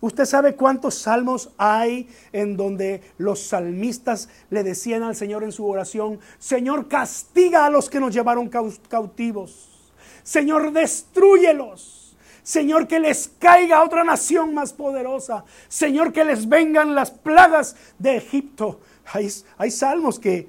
¿Usted 0.00 0.24
sabe 0.24 0.56
cuántos 0.56 0.94
salmos 0.94 1.50
hay 1.56 2.08
en 2.32 2.56
donde 2.56 3.02
los 3.18 3.40
salmistas 3.40 4.28
le 4.50 4.62
decían 4.62 5.02
al 5.02 5.16
Señor 5.16 5.42
en 5.42 5.52
su 5.52 5.66
oración, 5.66 6.20
Señor, 6.38 6.88
castiga 6.88 7.66
a 7.66 7.70
los 7.70 7.88
que 7.88 8.00
nos 8.00 8.14
llevaron 8.14 8.50
cautivos. 8.88 9.92
Señor, 10.22 10.72
destruyelos. 10.72 12.16
Señor, 12.42 12.86
que 12.86 13.00
les 13.00 13.32
caiga 13.40 13.82
otra 13.82 14.04
nación 14.04 14.54
más 14.54 14.72
poderosa. 14.72 15.44
Señor, 15.66 16.12
que 16.12 16.24
les 16.24 16.48
vengan 16.48 16.94
las 16.94 17.10
plagas 17.10 17.74
de 17.98 18.18
Egipto. 18.18 18.80
Hay, 19.12 19.70
salmos 19.70 20.18
que 20.18 20.48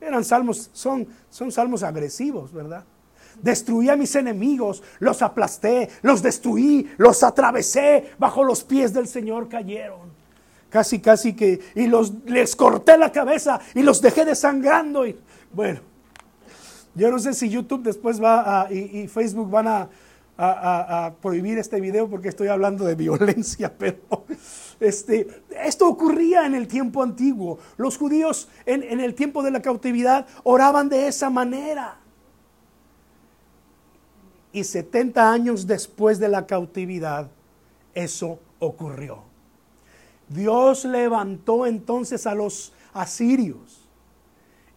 eran 0.00 0.24
salmos, 0.24 0.70
son, 0.72 1.06
son 1.30 1.52
salmos 1.52 1.82
agresivos, 1.82 2.52
¿verdad? 2.52 2.84
Destruí 3.42 3.88
a 3.88 3.96
mis 3.96 4.14
enemigos, 4.16 4.82
los 5.00 5.22
aplasté, 5.22 5.90
los 6.02 6.22
destruí, 6.22 6.88
los 6.96 7.22
atravesé, 7.22 8.12
bajo 8.18 8.44
los 8.44 8.64
pies 8.64 8.92
del 8.92 9.08
Señor 9.08 9.48
cayeron. 9.48 10.14
Casi, 10.70 11.00
casi 11.00 11.34
que, 11.34 11.60
y 11.74 11.86
los, 11.86 12.12
les 12.24 12.56
corté 12.56 12.98
la 12.98 13.12
cabeza 13.12 13.60
y 13.74 13.82
los 13.82 14.00
dejé 14.00 14.24
desangrando. 14.24 15.06
Y, 15.06 15.16
bueno, 15.52 15.80
yo 16.94 17.10
no 17.10 17.18
sé 17.18 17.34
si 17.34 17.48
YouTube 17.48 17.82
después 17.82 18.22
va 18.22 18.68
y 18.70 19.06
Facebook 19.08 19.50
van 19.50 19.68
a, 19.68 19.88
a, 20.36 21.14
prohibir 21.20 21.58
este 21.58 21.80
video 21.80 22.08
porque 22.08 22.28
estoy 22.28 22.48
hablando 22.48 22.84
de 22.84 22.94
violencia, 22.94 23.72
pero 23.78 24.23
este, 24.80 25.42
esto 25.62 25.88
ocurría 25.88 26.46
en 26.46 26.54
el 26.54 26.68
tiempo 26.68 27.02
antiguo. 27.02 27.58
Los 27.76 27.96
judíos 27.96 28.48
en, 28.66 28.82
en 28.82 29.00
el 29.00 29.14
tiempo 29.14 29.42
de 29.42 29.50
la 29.50 29.62
cautividad 29.62 30.26
oraban 30.42 30.88
de 30.88 31.08
esa 31.08 31.30
manera. 31.30 31.98
Y 34.52 34.62
70 34.62 35.32
años 35.32 35.66
después 35.66 36.18
de 36.18 36.28
la 36.28 36.46
cautividad, 36.46 37.28
eso 37.92 38.38
ocurrió. 38.60 39.22
Dios 40.28 40.84
levantó 40.84 41.66
entonces 41.66 42.26
a 42.26 42.34
los 42.34 42.72
asirios 42.92 43.88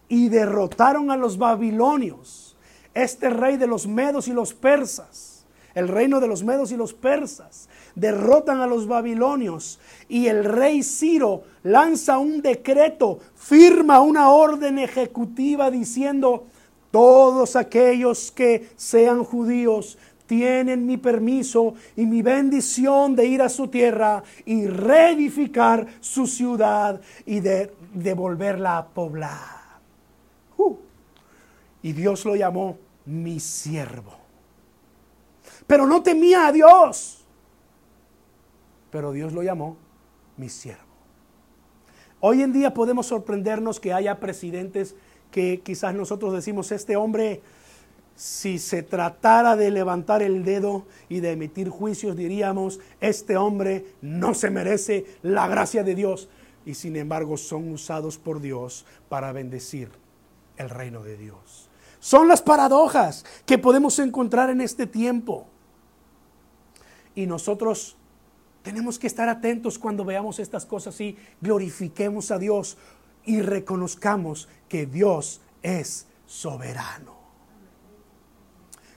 y 0.08 0.28
derrotaron 0.28 1.10
a 1.10 1.16
los 1.16 1.38
babilonios, 1.38 2.56
este 2.94 3.30
rey 3.30 3.56
de 3.56 3.66
los 3.66 3.86
medos 3.86 4.26
y 4.28 4.32
los 4.32 4.52
persas 4.52 5.37
el 5.78 5.86
reino 5.86 6.18
de 6.18 6.26
los 6.26 6.42
medos 6.42 6.72
y 6.72 6.76
los 6.76 6.92
persas, 6.92 7.68
derrotan 7.94 8.60
a 8.60 8.66
los 8.66 8.88
babilonios 8.88 9.78
y 10.08 10.26
el 10.26 10.44
rey 10.44 10.82
Ciro 10.82 11.44
lanza 11.62 12.18
un 12.18 12.42
decreto, 12.42 13.20
firma 13.36 14.00
una 14.00 14.30
orden 14.30 14.80
ejecutiva 14.80 15.70
diciendo, 15.70 16.46
todos 16.90 17.54
aquellos 17.54 18.32
que 18.32 18.70
sean 18.74 19.22
judíos 19.22 19.98
tienen 20.26 20.84
mi 20.84 20.96
permiso 20.96 21.74
y 21.94 22.06
mi 22.06 22.22
bendición 22.22 23.14
de 23.14 23.26
ir 23.26 23.40
a 23.40 23.48
su 23.48 23.68
tierra 23.68 24.24
y 24.44 24.66
reedificar 24.66 25.86
su 26.00 26.26
ciudad 26.26 27.00
y 27.24 27.38
de 27.38 27.72
devolverla 27.94 28.78
a 28.78 28.86
poblar. 28.86 29.58
Uh. 30.56 30.74
y 31.84 31.92
Dios 31.92 32.24
lo 32.24 32.34
llamó 32.34 32.76
mi 33.06 33.38
siervo 33.38 34.17
pero 35.68 35.86
no 35.86 36.02
temía 36.02 36.48
a 36.48 36.52
Dios. 36.52 37.24
Pero 38.90 39.12
Dios 39.12 39.32
lo 39.34 39.42
llamó 39.42 39.76
mi 40.38 40.48
siervo. 40.48 40.82
Hoy 42.20 42.42
en 42.42 42.52
día 42.52 42.74
podemos 42.74 43.06
sorprendernos 43.06 43.78
que 43.78 43.92
haya 43.92 44.18
presidentes 44.18 44.96
que 45.30 45.60
quizás 45.60 45.94
nosotros 45.94 46.32
decimos, 46.32 46.72
este 46.72 46.96
hombre, 46.96 47.42
si 48.16 48.58
se 48.58 48.82
tratara 48.82 49.56
de 49.56 49.70
levantar 49.70 50.22
el 50.22 50.42
dedo 50.42 50.86
y 51.10 51.20
de 51.20 51.32
emitir 51.32 51.68
juicios, 51.68 52.16
diríamos, 52.16 52.80
este 53.00 53.36
hombre 53.36 53.84
no 54.00 54.32
se 54.32 54.48
merece 54.48 55.04
la 55.22 55.46
gracia 55.48 55.84
de 55.84 55.94
Dios. 55.94 56.30
Y 56.64 56.74
sin 56.74 56.96
embargo 56.96 57.36
son 57.36 57.70
usados 57.70 58.16
por 58.16 58.40
Dios 58.40 58.86
para 59.10 59.32
bendecir 59.32 59.90
el 60.56 60.70
reino 60.70 61.02
de 61.02 61.18
Dios. 61.18 61.68
Son 62.00 62.26
las 62.26 62.40
paradojas 62.40 63.26
que 63.44 63.58
podemos 63.58 63.98
encontrar 63.98 64.48
en 64.48 64.62
este 64.62 64.86
tiempo. 64.86 65.46
Y 67.18 67.26
nosotros 67.26 67.96
tenemos 68.62 68.96
que 68.96 69.08
estar 69.08 69.28
atentos 69.28 69.76
cuando 69.76 70.04
veamos 70.04 70.38
estas 70.38 70.64
cosas 70.64 71.00
y 71.00 71.16
glorifiquemos 71.40 72.30
a 72.30 72.38
Dios 72.38 72.78
y 73.24 73.42
reconozcamos 73.42 74.48
que 74.68 74.86
Dios 74.86 75.40
es 75.60 76.06
soberano. 76.28 77.18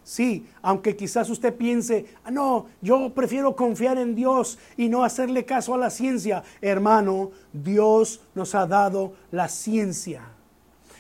Sí, 0.04 0.46
aunque 0.62 0.96
quizás 0.96 1.32
usted 1.32 1.56
piense, 1.56 2.14
ah, 2.24 2.30
no, 2.30 2.68
yo 2.80 3.12
prefiero 3.12 3.56
confiar 3.56 3.98
en 3.98 4.14
Dios 4.14 4.60
y 4.78 4.88
no 4.88 5.04
hacerle 5.04 5.44
caso 5.44 5.74
a 5.74 5.80
la 5.80 5.90
ciencia. 5.90 6.44
Hermano, 6.62 7.32
Dios 7.52 8.22
nos 8.36 8.54
ha 8.54 8.68
dado 8.68 9.16
la 9.32 9.50
ciencia. 9.50 10.30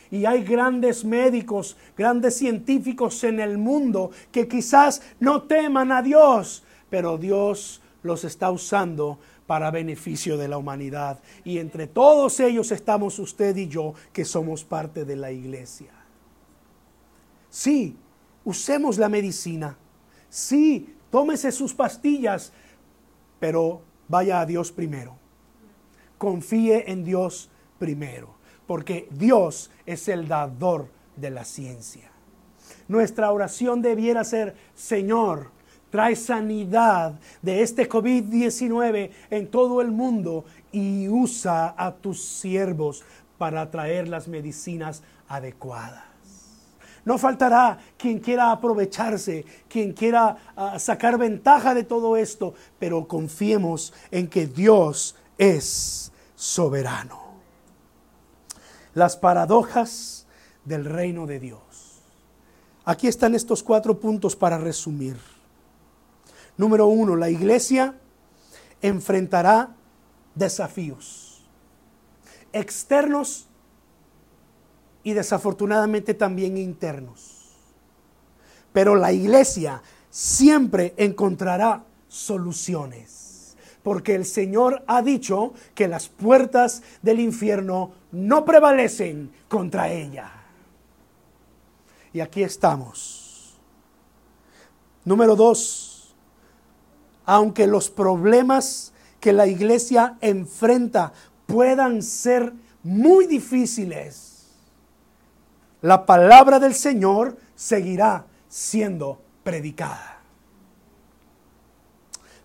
Y 0.09 0.25
hay 0.25 0.43
grandes 0.43 1.05
médicos, 1.05 1.77
grandes 1.95 2.35
científicos 2.35 3.23
en 3.23 3.39
el 3.39 3.59
mundo 3.59 4.09
que 4.31 4.47
quizás 4.47 5.03
no 5.19 5.43
teman 5.43 5.91
a 5.91 6.01
Dios, 6.01 6.63
pero 6.91 7.17
Dios 7.17 7.81
los 8.03 8.23
está 8.25 8.51
usando 8.51 9.17
para 9.47 9.71
beneficio 9.71 10.37
de 10.37 10.49
la 10.49 10.57
humanidad. 10.57 11.19
Y 11.43 11.57
entre 11.57 11.87
todos 11.87 12.39
ellos 12.39 12.71
estamos 12.71 13.17
usted 13.17 13.55
y 13.55 13.67
yo, 13.67 13.95
que 14.13 14.25
somos 14.25 14.63
parte 14.63 15.05
de 15.05 15.15
la 15.15 15.31
iglesia. 15.31 15.91
Sí, 17.49 17.95
usemos 18.43 18.97
la 18.97 19.09
medicina. 19.09 19.77
Sí, 20.29 20.95
tómese 21.09 21.51
sus 21.51 21.73
pastillas, 21.73 22.51
pero 23.39 23.81
vaya 24.07 24.41
a 24.41 24.45
Dios 24.45 24.71
primero. 24.71 25.17
Confíe 26.17 26.91
en 26.91 27.05
Dios 27.05 27.49
primero, 27.79 28.35
porque 28.67 29.07
Dios 29.11 29.71
es 29.85 30.09
el 30.09 30.27
dador 30.27 30.89
de 31.15 31.29
la 31.29 31.45
ciencia. 31.45 32.11
Nuestra 32.89 33.31
oración 33.31 33.81
debiera 33.81 34.23
ser, 34.23 34.55
Señor, 34.75 35.51
trae 35.91 36.15
sanidad 36.15 37.19
de 37.41 37.61
este 37.61 37.87
COVID-19 37.87 39.11
en 39.29 39.47
todo 39.51 39.81
el 39.81 39.91
mundo 39.91 40.45
y 40.71 41.07
usa 41.09 41.75
a 41.77 41.91
tus 41.91 42.23
siervos 42.23 43.03
para 43.37 43.69
traer 43.69 44.07
las 44.07 44.27
medicinas 44.27 45.03
adecuadas. 45.27 46.03
No 47.03 47.17
faltará 47.17 47.79
quien 47.97 48.19
quiera 48.19 48.51
aprovecharse, 48.51 49.43
quien 49.67 49.93
quiera 49.93 50.37
ah, 50.55 50.77
sacar 50.77 51.17
ventaja 51.17 51.73
de 51.73 51.83
todo 51.83 52.15
esto, 52.15 52.53
pero 52.79 53.07
confiemos 53.07 53.93
en 54.11 54.27
que 54.27 54.45
Dios 54.45 55.15
es 55.37 56.11
soberano. 56.35 57.19
Las 58.93 59.17
paradojas 59.17 60.27
del 60.63 60.85
reino 60.85 61.25
de 61.25 61.39
Dios. 61.39 61.59
Aquí 62.85 63.07
están 63.07 63.33
estos 63.35 63.63
cuatro 63.63 63.99
puntos 63.99 64.35
para 64.35 64.57
resumir. 64.57 65.17
Número 66.57 66.87
uno, 66.87 67.15
la 67.15 67.29
iglesia 67.29 67.95
enfrentará 68.81 69.75
desafíos 70.35 71.31
externos 72.53 73.47
y 75.03 75.13
desafortunadamente 75.13 76.13
también 76.13 76.57
internos. 76.57 77.49
Pero 78.73 78.95
la 78.95 79.11
iglesia 79.11 79.81
siempre 80.09 80.93
encontrará 80.97 81.83
soluciones, 82.07 83.55
porque 83.83 84.15
el 84.15 84.25
Señor 84.25 84.83
ha 84.87 85.01
dicho 85.01 85.53
que 85.73 85.87
las 85.87 86.07
puertas 86.07 86.83
del 87.01 87.19
infierno 87.19 87.91
no 88.11 88.45
prevalecen 88.45 89.31
contra 89.47 89.91
ella. 89.91 90.31
Y 92.13 92.19
aquí 92.19 92.43
estamos. 92.43 93.55
Número 95.03 95.35
dos, 95.35 95.90
aunque 97.31 97.65
los 97.65 97.89
problemas 97.89 98.91
que 99.21 99.31
la 99.31 99.47
iglesia 99.47 100.17
enfrenta 100.19 101.13
puedan 101.45 102.03
ser 102.03 102.51
muy 102.83 103.25
difíciles, 103.25 104.47
la 105.81 106.05
palabra 106.05 106.59
del 106.59 106.75
Señor 106.75 107.37
seguirá 107.55 108.25
siendo 108.49 109.21
predicada. 109.45 110.19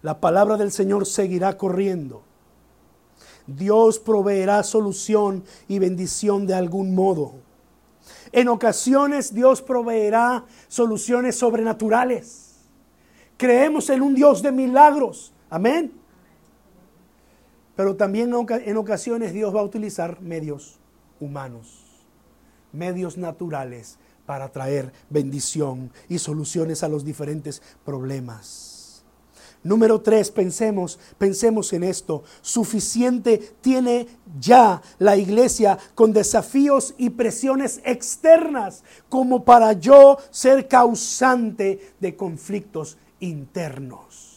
La 0.02 0.20
palabra 0.20 0.56
del 0.56 0.70
Señor 0.70 1.04
seguirá 1.04 1.58
corriendo. 1.58 2.22
Dios 3.48 3.98
proveerá 3.98 4.62
solución 4.62 5.42
y 5.66 5.80
bendición 5.80 6.46
de 6.46 6.54
algún 6.54 6.94
modo. 6.94 7.34
En 8.30 8.46
ocasiones 8.46 9.34
Dios 9.34 9.62
proveerá 9.62 10.44
soluciones 10.68 11.36
sobrenaturales. 11.36 12.45
Creemos 13.36 13.90
en 13.90 14.02
un 14.02 14.14
Dios 14.14 14.42
de 14.42 14.52
milagros. 14.52 15.32
Amén. 15.50 15.92
Pero 17.74 17.94
también 17.96 18.32
en 18.48 18.76
ocasiones 18.76 19.32
Dios 19.32 19.54
va 19.54 19.60
a 19.60 19.64
utilizar 19.64 20.20
medios 20.22 20.78
humanos, 21.20 21.84
medios 22.72 23.18
naturales 23.18 23.98
para 24.24 24.50
traer 24.50 24.92
bendición 25.10 25.92
y 26.08 26.18
soluciones 26.18 26.82
a 26.82 26.88
los 26.88 27.04
diferentes 27.04 27.62
problemas. 27.84 29.04
Número 29.62 30.00
tres, 30.00 30.30
pensemos, 30.30 30.98
pensemos 31.18 31.72
en 31.72 31.82
esto. 31.82 32.22
Suficiente 32.40 33.38
tiene 33.60 34.06
ya 34.38 34.80
la 34.98 35.16
iglesia 35.16 35.76
con 35.94 36.12
desafíos 36.12 36.94
y 36.98 37.10
presiones 37.10 37.80
externas 37.84 38.84
como 39.08 39.44
para 39.44 39.72
yo 39.72 40.18
ser 40.30 40.68
causante 40.68 41.94
de 41.98 42.14
conflictos 42.14 42.96
internos. 43.20 44.36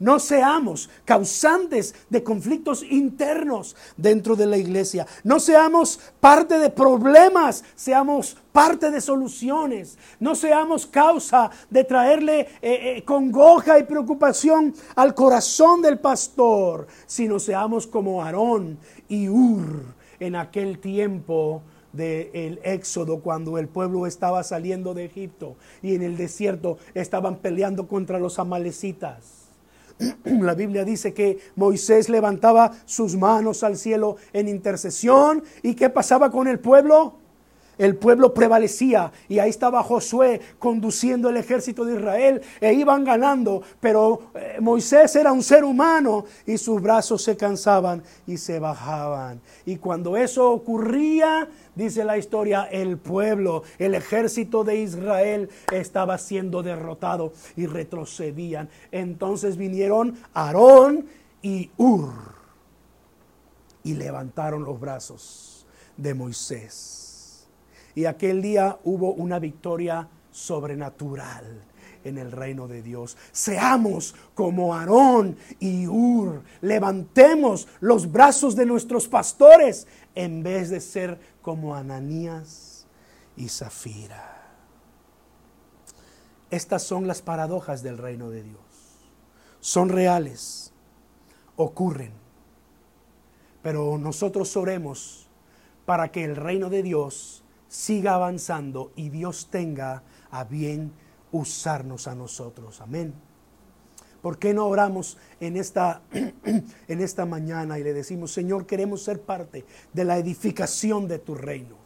No 0.00 0.18
seamos 0.18 0.88
causantes 1.04 1.94
de 2.08 2.24
conflictos 2.24 2.82
internos 2.82 3.76
dentro 3.98 4.34
de 4.34 4.46
la 4.46 4.56
iglesia. 4.56 5.06
No 5.24 5.38
seamos 5.38 6.00
parte 6.20 6.58
de 6.58 6.70
problemas, 6.70 7.62
seamos 7.76 8.34
parte 8.50 8.90
de 8.90 9.02
soluciones. 9.02 9.98
No 10.18 10.34
seamos 10.34 10.86
causa 10.86 11.50
de 11.68 11.84
traerle 11.84 12.40
eh, 12.40 12.48
eh, 12.62 13.02
congoja 13.04 13.78
y 13.78 13.84
preocupación 13.84 14.74
al 14.96 15.14
corazón 15.14 15.82
del 15.82 15.98
pastor, 15.98 16.86
sino 17.06 17.38
seamos 17.38 17.86
como 17.86 18.24
Aarón 18.24 18.78
y 19.06 19.28
Ur 19.28 19.84
en 20.18 20.34
aquel 20.34 20.78
tiempo 20.78 21.62
del 21.92 22.60
éxodo 22.62 23.20
cuando 23.20 23.58
el 23.58 23.68
pueblo 23.68 24.06
estaba 24.06 24.42
saliendo 24.42 24.94
de 24.94 25.04
Egipto 25.04 25.56
y 25.82 25.94
en 25.94 26.02
el 26.02 26.16
desierto 26.16 26.78
estaban 26.94 27.36
peleando 27.36 27.88
contra 27.88 28.18
los 28.18 28.38
amalecitas 28.38 29.40
la 30.24 30.54
Biblia 30.54 30.84
dice 30.84 31.12
que 31.12 31.38
Moisés 31.56 32.08
levantaba 32.08 32.72
sus 32.84 33.16
manos 33.16 33.62
al 33.62 33.76
cielo 33.76 34.16
en 34.32 34.48
intercesión. 34.48 35.42
¿Y 35.62 35.74
qué 35.74 35.90
pasaba 35.90 36.30
con 36.30 36.48
el 36.48 36.58
pueblo? 36.58 37.19
El 37.80 37.96
pueblo 37.96 38.34
prevalecía 38.34 39.10
y 39.26 39.38
ahí 39.38 39.48
estaba 39.48 39.82
Josué 39.82 40.38
conduciendo 40.58 41.30
el 41.30 41.38
ejército 41.38 41.86
de 41.86 41.94
Israel 41.94 42.42
e 42.60 42.74
iban 42.74 43.04
ganando, 43.04 43.62
pero 43.80 44.20
eh, 44.34 44.58
Moisés 44.60 45.16
era 45.16 45.32
un 45.32 45.42
ser 45.42 45.64
humano 45.64 46.26
y 46.46 46.58
sus 46.58 46.82
brazos 46.82 47.22
se 47.22 47.38
cansaban 47.38 48.02
y 48.26 48.36
se 48.36 48.58
bajaban. 48.58 49.40
Y 49.64 49.76
cuando 49.76 50.18
eso 50.18 50.50
ocurría, 50.50 51.48
dice 51.74 52.04
la 52.04 52.18
historia, 52.18 52.64
el 52.64 52.98
pueblo, 52.98 53.62
el 53.78 53.94
ejército 53.94 54.62
de 54.62 54.76
Israel 54.76 55.48
estaba 55.72 56.18
siendo 56.18 56.62
derrotado 56.62 57.32
y 57.56 57.64
retrocedían. 57.64 58.68
Entonces 58.92 59.56
vinieron 59.56 60.18
Aarón 60.34 61.06
y 61.40 61.70
Ur 61.78 62.12
y 63.84 63.94
levantaron 63.94 64.64
los 64.64 64.78
brazos 64.78 65.66
de 65.96 66.12
Moisés. 66.12 67.09
Y 68.00 68.06
aquel 68.06 68.40
día 68.40 68.78
hubo 68.84 69.12
una 69.12 69.38
victoria 69.38 70.08
sobrenatural 70.30 71.44
en 72.02 72.16
el 72.16 72.32
reino 72.32 72.66
de 72.66 72.80
Dios. 72.80 73.18
Seamos 73.30 74.14
como 74.34 74.74
Aarón 74.74 75.36
y 75.58 75.86
Ur. 75.86 76.42
Levantemos 76.62 77.68
los 77.80 78.10
brazos 78.10 78.56
de 78.56 78.64
nuestros 78.64 79.06
pastores 79.06 79.86
en 80.14 80.42
vez 80.42 80.70
de 80.70 80.80
ser 80.80 81.20
como 81.42 81.74
Ananías 81.74 82.86
y 83.36 83.50
Zafira. 83.50 84.48
Estas 86.50 86.82
son 86.82 87.06
las 87.06 87.20
paradojas 87.20 87.82
del 87.82 87.98
reino 87.98 88.30
de 88.30 88.44
Dios. 88.44 88.62
Son 89.60 89.90
reales, 89.90 90.72
ocurren. 91.54 92.14
Pero 93.62 93.98
nosotros 93.98 94.56
oremos 94.56 95.28
para 95.84 96.10
que 96.10 96.24
el 96.24 96.34
reino 96.34 96.70
de 96.70 96.82
Dios 96.82 97.44
siga 97.70 98.14
avanzando 98.14 98.90
y 98.96 99.10
Dios 99.10 99.46
tenga 99.48 100.02
a 100.32 100.42
bien 100.42 100.92
usarnos 101.30 102.08
a 102.08 102.16
nosotros. 102.16 102.80
Amén. 102.80 103.14
¿Por 104.20 104.38
qué 104.38 104.52
no 104.52 104.66
oramos 104.66 105.16
en 105.38 105.56
esta, 105.56 106.02
en 106.12 107.00
esta 107.00 107.24
mañana 107.24 107.78
y 107.78 107.84
le 107.84 107.94
decimos, 107.94 108.32
Señor, 108.32 108.66
queremos 108.66 109.02
ser 109.02 109.22
parte 109.22 109.64
de 109.92 110.04
la 110.04 110.18
edificación 110.18 111.06
de 111.06 111.20
tu 111.20 111.36
reino, 111.36 111.76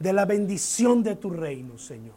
de 0.00 0.14
la 0.14 0.24
bendición 0.24 1.02
de 1.02 1.16
tu 1.16 1.28
reino, 1.28 1.78
Señor? 1.78 2.16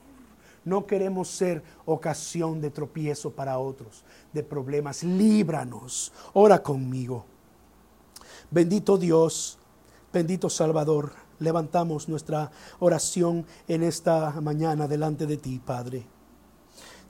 No 0.63 0.87
queremos 0.87 1.27
ser 1.27 1.61
ocasión 1.85 2.61
de 2.61 2.71
tropiezo 2.71 3.31
para 3.31 3.59
otros, 3.59 4.05
de 4.31 4.43
problemas. 4.43 5.03
Líbranos. 5.03 6.13
Ora 6.33 6.63
conmigo. 6.63 7.25
Bendito 8.49 8.97
Dios, 8.97 9.59
bendito 10.11 10.49
Salvador 10.49 11.28
levantamos 11.39 12.07
nuestra 12.07 12.51
oración 12.79 13.45
en 13.67 13.83
esta 13.83 14.39
mañana 14.41 14.87
delante 14.87 15.25
de 15.25 15.37
ti, 15.37 15.59
Padre. 15.63 16.05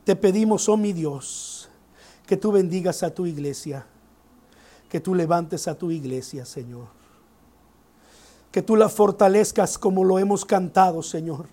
Te 0.04 0.16
pedimos, 0.16 0.70
oh 0.70 0.78
mi 0.78 0.94
Dios, 0.94 1.70
que 2.26 2.38
tú 2.38 2.52
bendigas 2.52 3.04
a 3.04 3.14
tu 3.14 3.26
iglesia, 3.26 3.86
que 4.88 5.00
tú 5.00 5.14
levantes 5.14 5.68
a 5.68 5.76
tu 5.76 5.92
iglesia, 5.92 6.46
Señor. 6.46 6.88
Que 8.52 8.62
tú 8.62 8.76
la 8.76 8.90
fortalezcas 8.90 9.78
como 9.78 10.04
lo 10.04 10.18
hemos 10.18 10.46
cantado, 10.46 11.04
Señor, 11.04 11.48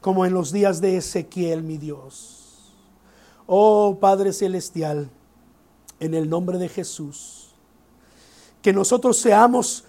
como 0.00 0.24
en 0.24 0.34
los 0.34 0.52
días 0.52 0.80
de 0.80 0.96
Ezequiel, 0.96 1.62
mi 1.62 1.78
Dios. 1.78 2.74
Oh 3.46 3.98
Padre 4.00 4.32
Celestial, 4.32 5.10
en 6.00 6.14
el 6.14 6.28
nombre 6.28 6.58
de 6.58 6.68
Jesús, 6.68 7.54
que 8.62 8.72
nosotros 8.72 9.18
seamos 9.18 9.84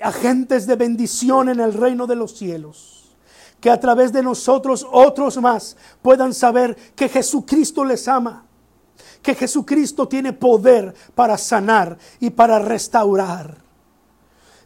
agentes 0.00 0.66
de 0.66 0.76
bendición 0.76 1.48
en 1.48 1.60
el 1.60 1.72
reino 1.72 2.06
de 2.06 2.16
los 2.16 2.36
cielos. 2.36 3.16
Que 3.60 3.70
a 3.70 3.78
través 3.78 4.12
de 4.12 4.22
nosotros 4.22 4.86
otros 4.90 5.36
más 5.40 5.76
puedan 6.02 6.34
saber 6.34 6.76
que 6.96 7.08
Jesucristo 7.08 7.84
les 7.84 8.08
ama. 8.08 8.44
Que 9.22 9.34
Jesucristo 9.34 10.08
tiene 10.08 10.32
poder 10.32 10.94
para 11.14 11.38
sanar 11.38 11.96
y 12.18 12.30
para 12.30 12.58
restaurar. 12.58 13.58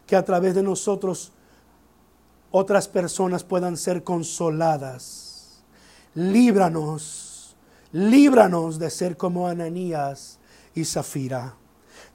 Que 0.06 0.16
a 0.16 0.24
través 0.24 0.54
de 0.54 0.62
nosotros 0.62 1.32
otras 2.50 2.88
personas 2.88 3.44
puedan 3.44 3.76
ser 3.76 4.02
consoladas. 4.02 5.62
Líbranos, 6.14 7.54
líbranos 7.92 8.78
de 8.78 8.88
ser 8.88 9.18
como 9.18 9.46
Ananías 9.46 10.38
y 10.74 10.84
Zafira. 10.84 11.54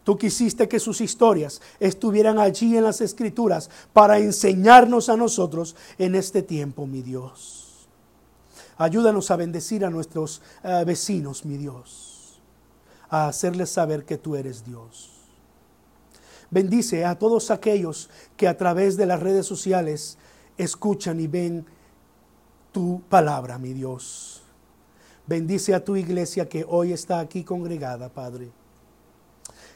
Tú 0.04 0.18
quisiste 0.18 0.68
que 0.68 0.80
sus 0.80 0.99
historias 0.99 1.62
estuvieran 1.80 2.39
allí 2.39 2.76
en 2.76 2.84
las 2.84 3.02
escrituras 3.02 3.70
para 3.93 4.18
enseñarnos 4.18 5.10
a 5.10 5.18
nosotros 5.18 5.76
en 5.97 6.16
este 6.16 6.41
tiempo, 6.41 6.88
mi 6.88 7.02
Dios. 7.02 7.88
Ayúdanos 8.78 9.30
a 9.30 9.36
bendecir 9.36 9.86
a 9.86 9.91
nuestros 9.91 10.41
eh, 10.64 10.84
vecinos, 10.86 11.45
mi 11.45 11.58
Dios, 11.58 12.41
a 13.10 13.28
hacerles 13.28 13.70
saber 13.70 14.06
que 14.06 14.18
tú 14.18 14.36
eres 14.36 14.66
Dios. 14.66 15.12
Bendice 16.49 17.06
a 17.06 17.18
todos 17.18 17.52
aquellos 17.52 18.10
que 18.36 18.47
a 18.47 18.58
través 18.58 18.97
de 18.97 19.06
las 19.06 19.20
redes 19.20 19.45
sociales 19.45 20.18
escuchan 20.58 21.20
y 21.20 21.28
ven 21.28 21.66
tu 22.72 23.02
palabra, 23.08 23.60
mi 23.60 23.74
Dios. 23.74 24.41
Bendice 25.28 25.76
a 25.76 25.86
tu 25.86 25.95
iglesia 25.95 26.49
que 26.49 26.66
hoy 26.68 26.91
está 26.91 27.20
aquí 27.20 27.43
congregada, 27.43 28.10
Padre. 28.10 28.52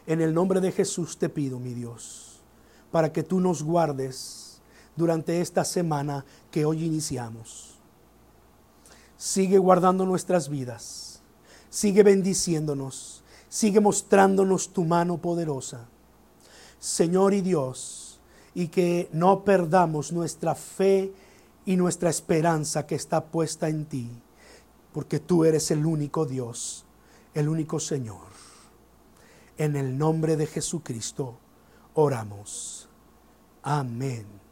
En 0.07 0.21
el 0.21 0.33
nombre 0.33 0.61
de 0.61 0.71
Jesús 0.71 1.17
te 1.17 1.29
pido, 1.29 1.59
mi 1.59 1.73
Dios, 1.73 2.39
para 2.91 3.11
que 3.11 3.23
tú 3.23 3.39
nos 3.39 3.63
guardes 3.63 4.61
durante 4.95 5.41
esta 5.41 5.65
semana 5.65 6.25
que 6.51 6.65
hoy 6.65 6.83
iniciamos. 6.83 7.79
Sigue 9.17 9.57
guardando 9.57 10.05
nuestras 10.05 10.47
vidas, 10.47 11.21
sigue 11.69 12.03
bendiciéndonos, 12.03 13.23
sigue 13.49 13.79
mostrándonos 13.79 14.69
tu 14.69 14.83
mano 14.83 15.17
poderosa. 15.17 15.87
Señor 16.79 17.33
y 17.33 17.41
Dios, 17.41 18.19
y 18.53 18.67
que 18.67 19.09
no 19.11 19.43
perdamos 19.43 20.11
nuestra 20.11 20.53
fe 20.53 21.11
y 21.65 21.77
nuestra 21.77 22.11
esperanza 22.11 22.85
que 22.85 22.93
está 22.93 23.25
puesta 23.25 23.69
en 23.69 23.85
ti, 23.85 24.09
porque 24.93 25.19
tú 25.19 25.45
eres 25.45 25.71
el 25.71 25.83
único 25.83 26.27
Dios, 26.27 26.85
el 27.33 27.49
único 27.49 27.79
Señor. 27.79 28.34
En 29.57 29.75
el 29.75 29.97
nombre 29.97 30.35
de 30.35 30.47
Jesucristo 30.47 31.39
oramos. 31.93 32.89
Amén. 33.63 34.44